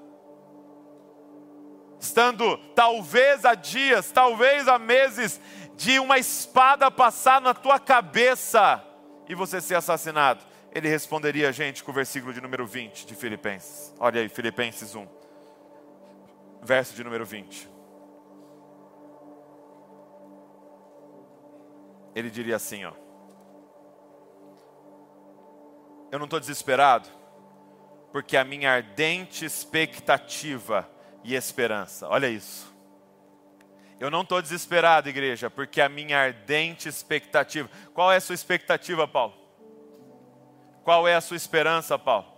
[2.00, 5.40] Estando talvez há dias, talvez há meses,
[5.76, 8.82] de uma espada passar na tua cabeça
[9.28, 10.44] e você ser assassinado?
[10.74, 13.94] Ele responderia, gente, com o versículo de número 20 de Filipenses.
[13.98, 15.06] Olha aí, Filipenses 1,
[16.62, 17.68] verso de número 20.
[22.14, 22.92] Ele diria assim, ó.
[26.10, 27.08] Eu não estou desesperado,
[28.12, 30.88] porque a minha ardente expectativa
[31.26, 32.08] e esperança.
[32.08, 32.74] Olha isso.
[33.98, 37.68] Eu não estou desesperado, igreja, porque a minha ardente expectativa.
[37.94, 39.34] Qual é a sua expectativa, Paulo?
[40.84, 42.36] Qual é a sua esperança, Paulo?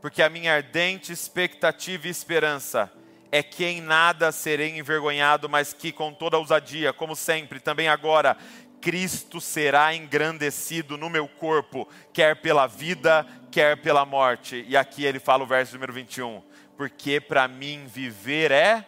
[0.00, 2.92] Porque a minha ardente expectativa e esperança
[3.30, 8.36] é que em nada serei envergonhado, mas que com toda ousadia, como sempre, também agora,
[8.82, 14.64] Cristo será engrandecido no meu corpo, quer pela vida, quer pela morte.
[14.68, 16.42] E aqui ele fala o verso número 21.
[16.76, 18.86] Porque para mim viver é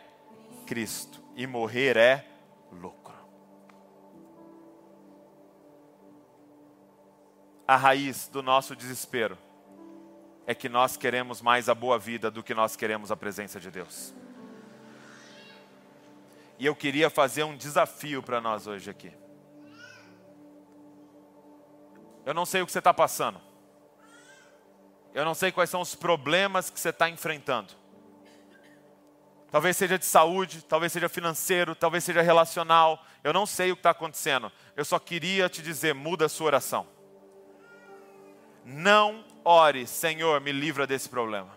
[0.66, 2.26] Cristo e morrer é
[2.72, 3.14] lucro.
[7.66, 9.38] A raiz do nosso desespero
[10.44, 13.70] é que nós queremos mais a boa vida do que nós queremos a presença de
[13.70, 14.12] Deus.
[16.58, 19.23] E eu queria fazer um desafio para nós hoje aqui.
[22.24, 23.40] Eu não sei o que você está passando.
[25.12, 27.72] Eu não sei quais são os problemas que você está enfrentando.
[29.50, 33.04] Talvez seja de saúde, talvez seja financeiro, talvez seja relacional.
[33.22, 34.50] Eu não sei o que está acontecendo.
[34.74, 36.88] Eu só queria te dizer: muda a sua oração.
[38.64, 41.56] Não ore, Senhor, me livra desse problema.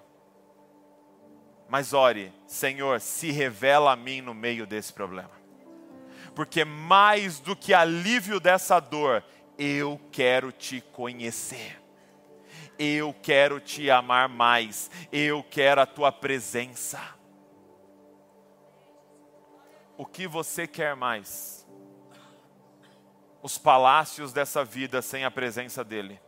[1.67, 5.31] Mas ore, Senhor, se revela a mim no meio desse problema.
[6.35, 9.23] Porque mais do que alívio dessa dor,
[9.57, 11.81] eu quero te conhecer.
[12.77, 14.89] Eu quero te amar mais.
[15.11, 16.99] Eu quero a tua presença.
[19.97, 21.65] O que você quer mais?
[23.41, 26.19] Os palácios dessa vida sem a presença dEle?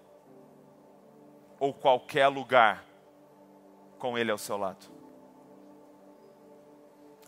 [1.60, 2.84] Ou qualquer lugar
[4.00, 4.88] com Ele ao seu lado?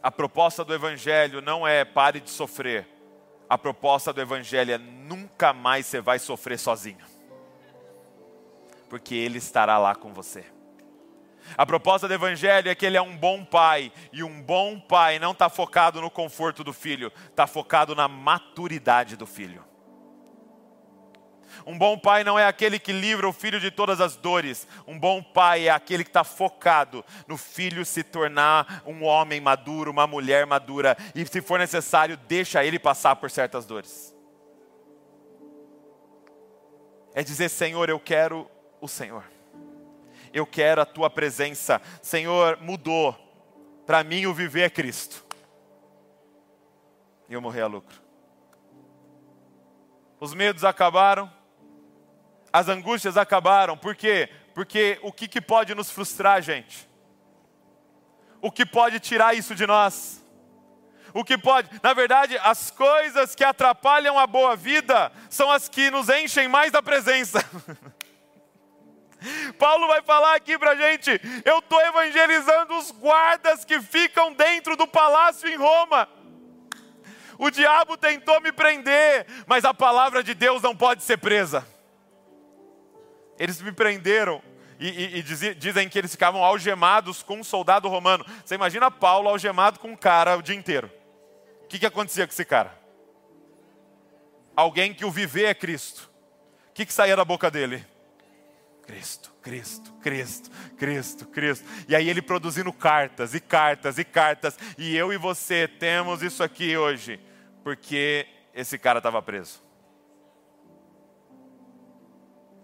[0.01, 2.87] A proposta do Evangelho não é pare de sofrer
[3.51, 7.03] a proposta do Evangelho é nunca mais você vai sofrer sozinho,
[8.89, 10.45] porque Ele estará lá com você.
[11.57, 15.19] A proposta do Evangelho é que Ele é um bom pai, e um bom pai
[15.19, 19.65] não está focado no conforto do filho, está focado na maturidade do filho.
[21.71, 24.67] Um bom pai não é aquele que livra o filho de todas as dores.
[24.85, 29.89] Um bom pai é aquele que está focado no filho se tornar um homem maduro,
[29.89, 30.97] uma mulher madura.
[31.15, 34.13] E se for necessário, deixa ele passar por certas dores.
[37.13, 38.51] É dizer, Senhor, eu quero
[38.81, 39.23] o Senhor.
[40.33, 41.81] Eu quero a tua presença.
[42.01, 43.17] Senhor, mudou.
[43.85, 45.23] Para mim, o viver é Cristo.
[47.29, 48.01] E eu morrer a lucro.
[50.19, 51.39] Os medos acabaram
[52.51, 53.77] as angústias acabaram.
[53.77, 54.29] Por quê?
[54.53, 56.87] Porque o que, que pode nos frustrar, gente?
[58.41, 60.21] O que pode tirar isso de nós?
[61.13, 65.91] O que pode, na verdade, as coisas que atrapalham a boa vida são as que
[65.91, 67.43] nos enchem mais da presença.
[69.59, 71.11] Paulo vai falar aqui para gente:
[71.45, 76.07] eu estou evangelizando os guardas que ficam dentro do palácio em Roma.
[77.37, 81.67] O diabo tentou me prender, mas a palavra de Deus não pode ser presa.
[83.37, 84.41] Eles me prenderam
[84.81, 88.25] e, e, e dizem, dizem que eles ficavam algemados com um soldado romano.
[88.43, 90.91] Você imagina Paulo algemado com um cara o dia inteiro.
[91.63, 92.75] O que, que acontecia com esse cara?
[94.55, 96.09] Alguém que o viver é Cristo.
[96.69, 97.85] O que, que saía da boca dele?
[98.81, 101.69] Cristo, Cristo, Cristo, Cristo, Cristo.
[101.87, 104.57] E aí ele produzindo cartas e cartas e cartas.
[104.79, 107.19] E eu e você temos isso aqui hoje,
[107.63, 109.70] porque esse cara estava preso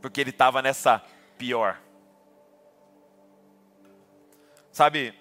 [0.08, 1.04] porque ele estava nessa
[1.38, 1.78] pior.
[4.72, 5.14] Sabe,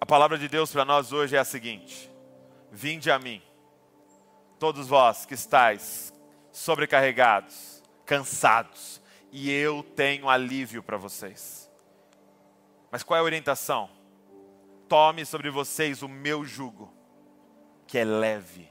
[0.00, 2.08] a palavra de Deus para nós hoje é a seguinte:
[2.70, 3.42] Vinde a mim,
[4.60, 6.14] todos vós que estáis
[6.52, 9.02] sobrecarregados, cansados,
[9.32, 11.68] e eu tenho alívio para vocês.
[12.92, 13.90] Mas qual é a orientação?
[14.88, 16.94] Tome sobre vocês o meu jugo,
[17.88, 18.68] que é leve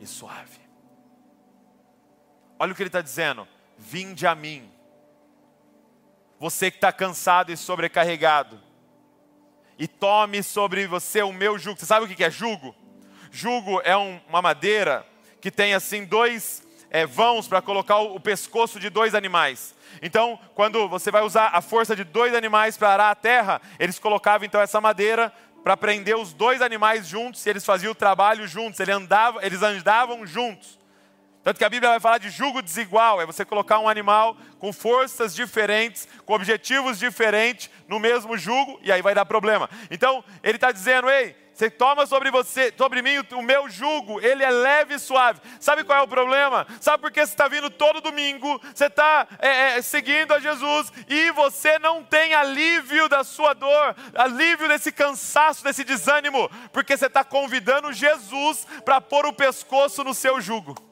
[0.00, 0.59] e suave.
[2.60, 3.48] Olha o que ele está dizendo:
[3.78, 4.70] vinde a mim.
[6.38, 8.60] Você que está cansado e sobrecarregado,
[9.78, 11.80] e tome sobre você o meu jugo.
[11.80, 12.76] Você sabe o que é jugo?
[13.32, 15.06] Jugo é um, uma madeira
[15.40, 19.74] que tem assim dois é, vãos para colocar o, o pescoço de dois animais.
[20.02, 23.98] Então, quando você vai usar a força de dois animais para arar a terra, eles
[23.98, 25.32] colocavam então essa madeira
[25.64, 29.62] para prender os dois animais juntos, e eles faziam o trabalho juntos, eles andavam, eles
[29.62, 30.79] andavam juntos.
[31.50, 34.72] Tanto que a Bíblia vai falar de jugo desigual, é você colocar um animal com
[34.72, 39.68] forças diferentes, com objetivos diferentes no mesmo jugo, e aí vai dar problema.
[39.90, 44.44] Então, ele está dizendo, ei, você toma sobre você, sobre mim o meu jugo, ele
[44.44, 45.40] é leve e suave.
[45.58, 46.68] Sabe qual é o problema?
[46.80, 50.92] Sabe por que você está vindo todo domingo, você está é, é, seguindo a Jesus
[51.08, 57.06] e você não tem alívio da sua dor, alívio desse cansaço, desse desânimo, porque você
[57.06, 60.89] está convidando Jesus para pôr o pescoço no seu jugo.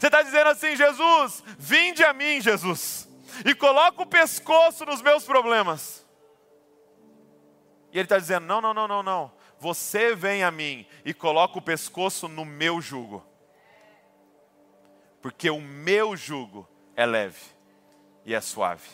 [0.00, 3.06] Você está dizendo assim, Jesus, vinde a mim, Jesus,
[3.44, 6.06] e coloca o pescoço nos meus problemas.
[7.92, 9.32] E ele está dizendo: não, não, não, não, não.
[9.58, 13.22] você vem a mim e coloca o pescoço no meu jugo.
[15.20, 17.42] Porque o meu jugo é leve
[18.24, 18.88] e é suave.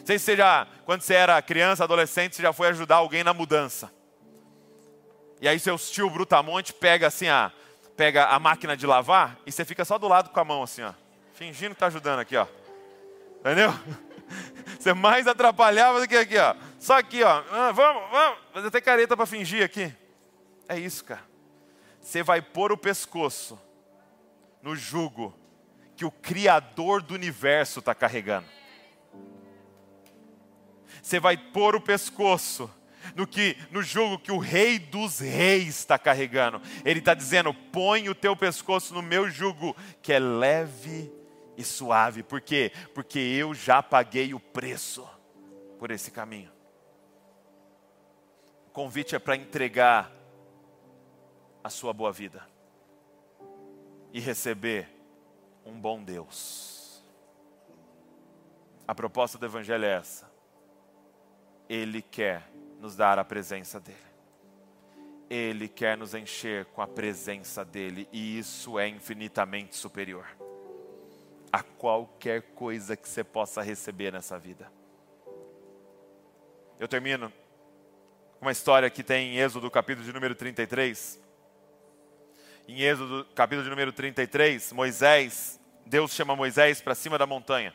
[0.00, 3.22] Não sei se você já, quando você era criança, adolescente, você já foi ajudar alguém
[3.22, 3.88] na mudança.
[5.40, 7.52] E aí seu tio brutamonte pega assim a,
[8.00, 10.80] pega a máquina de lavar e você fica só do lado com a mão assim,
[10.80, 10.94] ó,
[11.34, 12.46] fingindo que está ajudando aqui, ó.
[13.40, 13.70] Entendeu?
[14.80, 16.54] Você mais atrapalhava do que aqui, ó.
[16.78, 17.44] Só aqui, ó.
[17.50, 18.38] Ah, vamos, vamos.
[18.54, 19.94] Fazer até careta para fingir aqui.
[20.66, 21.20] É isso, cara.
[22.00, 23.60] Você vai pôr o pescoço
[24.62, 25.38] no jugo
[25.94, 28.46] que o Criador do universo está carregando.
[31.02, 32.70] Você vai pôr o pescoço
[33.14, 36.60] no que no jugo que o Rei dos Reis está carregando.
[36.84, 41.12] Ele está dizendo: põe o teu pescoço no meu jugo, que é leve
[41.56, 42.22] e suave.
[42.22, 42.72] Por quê?
[42.94, 45.08] Porque eu já paguei o preço
[45.78, 46.50] por esse caminho.
[48.66, 50.12] O convite é para entregar
[51.62, 52.46] a sua boa vida
[54.12, 54.88] e receber
[55.64, 57.02] um bom Deus.
[58.86, 60.30] A proposta do Evangelho é essa.
[61.68, 62.49] Ele quer
[62.80, 63.98] nos dar a presença dEle.
[65.28, 70.26] Ele quer nos encher com a presença dEle e isso é infinitamente superior
[71.52, 74.72] a qualquer coisa que você possa receber nessa vida.
[76.78, 77.32] Eu termino
[78.38, 81.20] com uma história que tem em Êxodo, capítulo de número 33
[82.70, 87.74] em Êxodo, capítulo de número 33, Moisés, Deus chama Moisés para cima da montanha.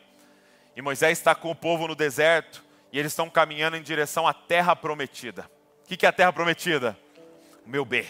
[0.74, 2.64] E Moisés está com o povo no deserto
[2.96, 5.50] e eles estão caminhando em direção à terra prometida.
[5.84, 6.98] O que é a terra prometida?
[7.66, 8.06] O meu bem.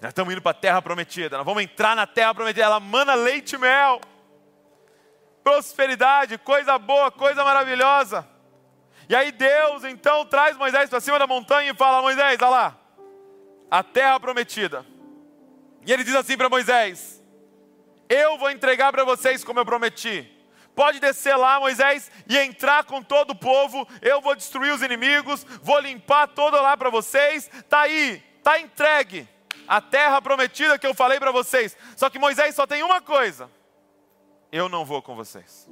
[0.00, 1.36] Nós estamos indo para a terra prometida.
[1.36, 2.64] Nós vamos entrar na terra prometida.
[2.64, 4.00] Ela mana leite e mel.
[5.42, 8.26] Prosperidade, coisa boa, coisa maravilhosa.
[9.06, 12.78] E aí Deus então traz Moisés para cima da montanha e fala: Moisés, olha lá,
[13.70, 14.82] a terra prometida.
[15.84, 17.22] E ele diz assim para Moisés:
[18.08, 20.33] Eu vou entregar para vocês como eu prometi.
[20.74, 23.86] Pode descer lá, Moisés, e entrar com todo o povo.
[24.02, 27.48] Eu vou destruir os inimigos, vou limpar todo lá para vocês.
[27.68, 29.28] Tá aí, tá entregue
[29.68, 31.76] a terra prometida que eu falei para vocês.
[31.96, 33.50] Só que Moisés só tem uma coisa:
[34.50, 35.68] eu não vou com vocês.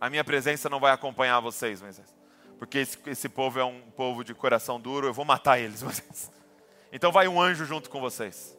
[0.00, 2.16] A minha presença não vai acompanhar vocês, Moisés,
[2.58, 5.06] porque esse, esse povo é um povo de coração duro.
[5.06, 6.32] Eu vou matar eles, Moisés.
[6.92, 8.56] Então vai um anjo junto com vocês.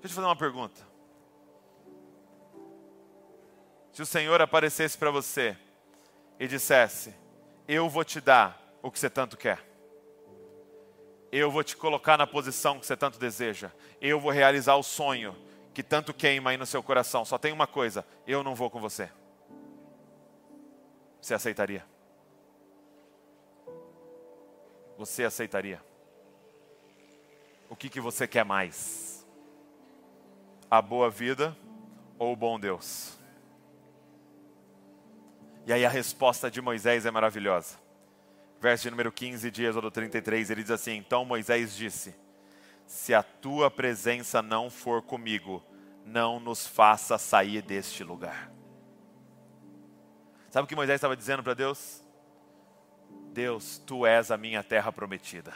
[0.00, 0.89] Deixa eu te fazer uma pergunta.
[4.00, 5.54] Se o Senhor aparecesse para você
[6.38, 7.14] e dissesse:
[7.68, 9.62] Eu vou te dar o que você tanto quer.
[11.30, 13.70] Eu vou te colocar na posição que você tanto deseja.
[14.00, 15.36] Eu vou realizar o sonho
[15.74, 17.26] que tanto queima aí no seu coração.
[17.26, 19.10] Só tem uma coisa: eu não vou com você.
[21.20, 21.84] Você aceitaria?
[24.96, 25.84] Você aceitaria?
[27.68, 29.28] O que, que você quer mais?
[30.70, 31.54] A boa vida
[32.18, 33.19] ou o bom Deus?
[35.66, 37.76] E aí a resposta de Moisés é maravilhosa.
[38.60, 42.14] Verso de número 15 de Êxodo 33, ele diz assim: Então Moisés disse:
[42.86, 45.64] Se a tua presença não for comigo,
[46.04, 48.50] não nos faça sair deste lugar.
[50.50, 52.02] Sabe o que Moisés estava dizendo para Deus?
[53.32, 55.54] Deus, tu és a minha terra prometida.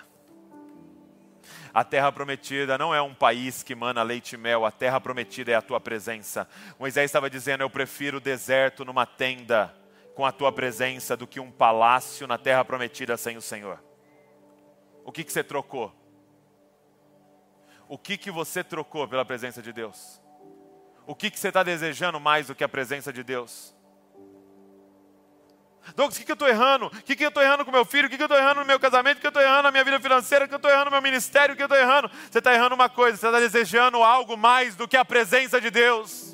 [1.74, 5.50] A terra prometida não é um país que mana leite e mel, a terra prometida
[5.50, 6.48] é a tua presença.
[6.78, 9.74] Moisés estava dizendo: Eu prefiro o deserto numa tenda
[10.14, 13.82] com a tua presença do que um palácio na terra prometida sem o Senhor.
[15.04, 15.92] O que, que você trocou?
[17.88, 20.20] O que, que você trocou pela presença de Deus?
[21.06, 23.74] O que, que você está desejando mais do que a presença de Deus?
[25.94, 26.86] Douglas, o que, que eu estou errando?
[26.86, 28.06] O que, que eu estou errando com meu filho?
[28.06, 29.18] O que, que eu estou errando no meu casamento?
[29.18, 30.46] O que eu estou errando na minha vida financeira?
[30.46, 31.52] O que eu estou errando no meu ministério?
[31.52, 32.10] O que eu estou errando?
[32.30, 35.70] Você está errando uma coisa, você está desejando algo mais do que a presença de
[35.70, 36.33] Deus.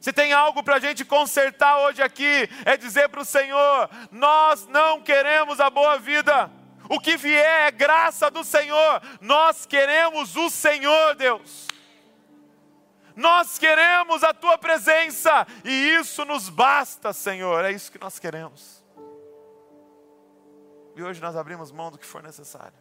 [0.00, 4.66] Se tem algo para a gente consertar hoje aqui, é dizer para o Senhor: nós
[4.66, 6.50] não queremos a boa vida,
[6.88, 11.68] o que vier é graça do Senhor, nós queremos o Senhor, Deus.
[13.14, 17.64] Nós queremos a tua presença e isso nos basta, Senhor.
[17.64, 18.82] É isso que nós queremos.
[20.96, 22.78] E hoje nós abrimos mão do que for necessário.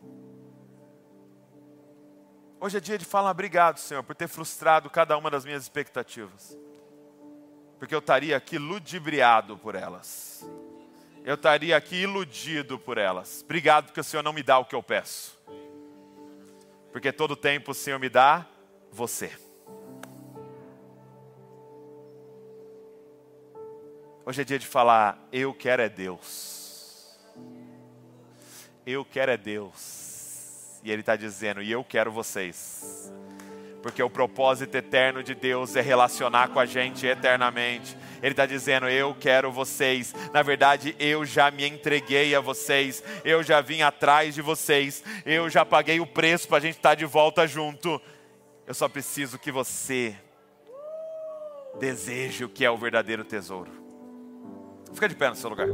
[2.62, 6.58] Hoje é dia de falar obrigado, Senhor, por ter frustrado cada uma das minhas expectativas.
[7.80, 10.46] Porque eu estaria aqui ludibriado por elas.
[11.24, 13.42] Eu estaria aqui iludido por elas.
[13.44, 15.40] Obrigado porque o Senhor não me dá o que eu peço.
[16.92, 18.46] Porque todo tempo o Senhor me dá
[18.92, 19.32] você.
[24.26, 27.18] Hoje é dia de falar: eu quero é Deus.
[28.86, 30.82] eu quero é Deus.
[30.84, 33.12] E Ele está dizendo, e eu quero vocês.
[33.82, 37.98] Porque o propósito eterno de Deus é relacionar com a gente eternamente.
[38.22, 40.14] Ele está dizendo: Eu quero vocês.
[40.34, 43.04] Na verdade, eu já me entreguei a vocês.
[43.24, 45.04] Eu já vim atrás de vocês.
[45.26, 48.02] Eu já paguei o preço para a gente estar tá de volta junto.
[48.68, 50.16] Eu só preciso que você
[51.80, 53.72] deseje o que é o verdadeiro tesouro.
[54.94, 55.68] Fica de pé no seu lugar.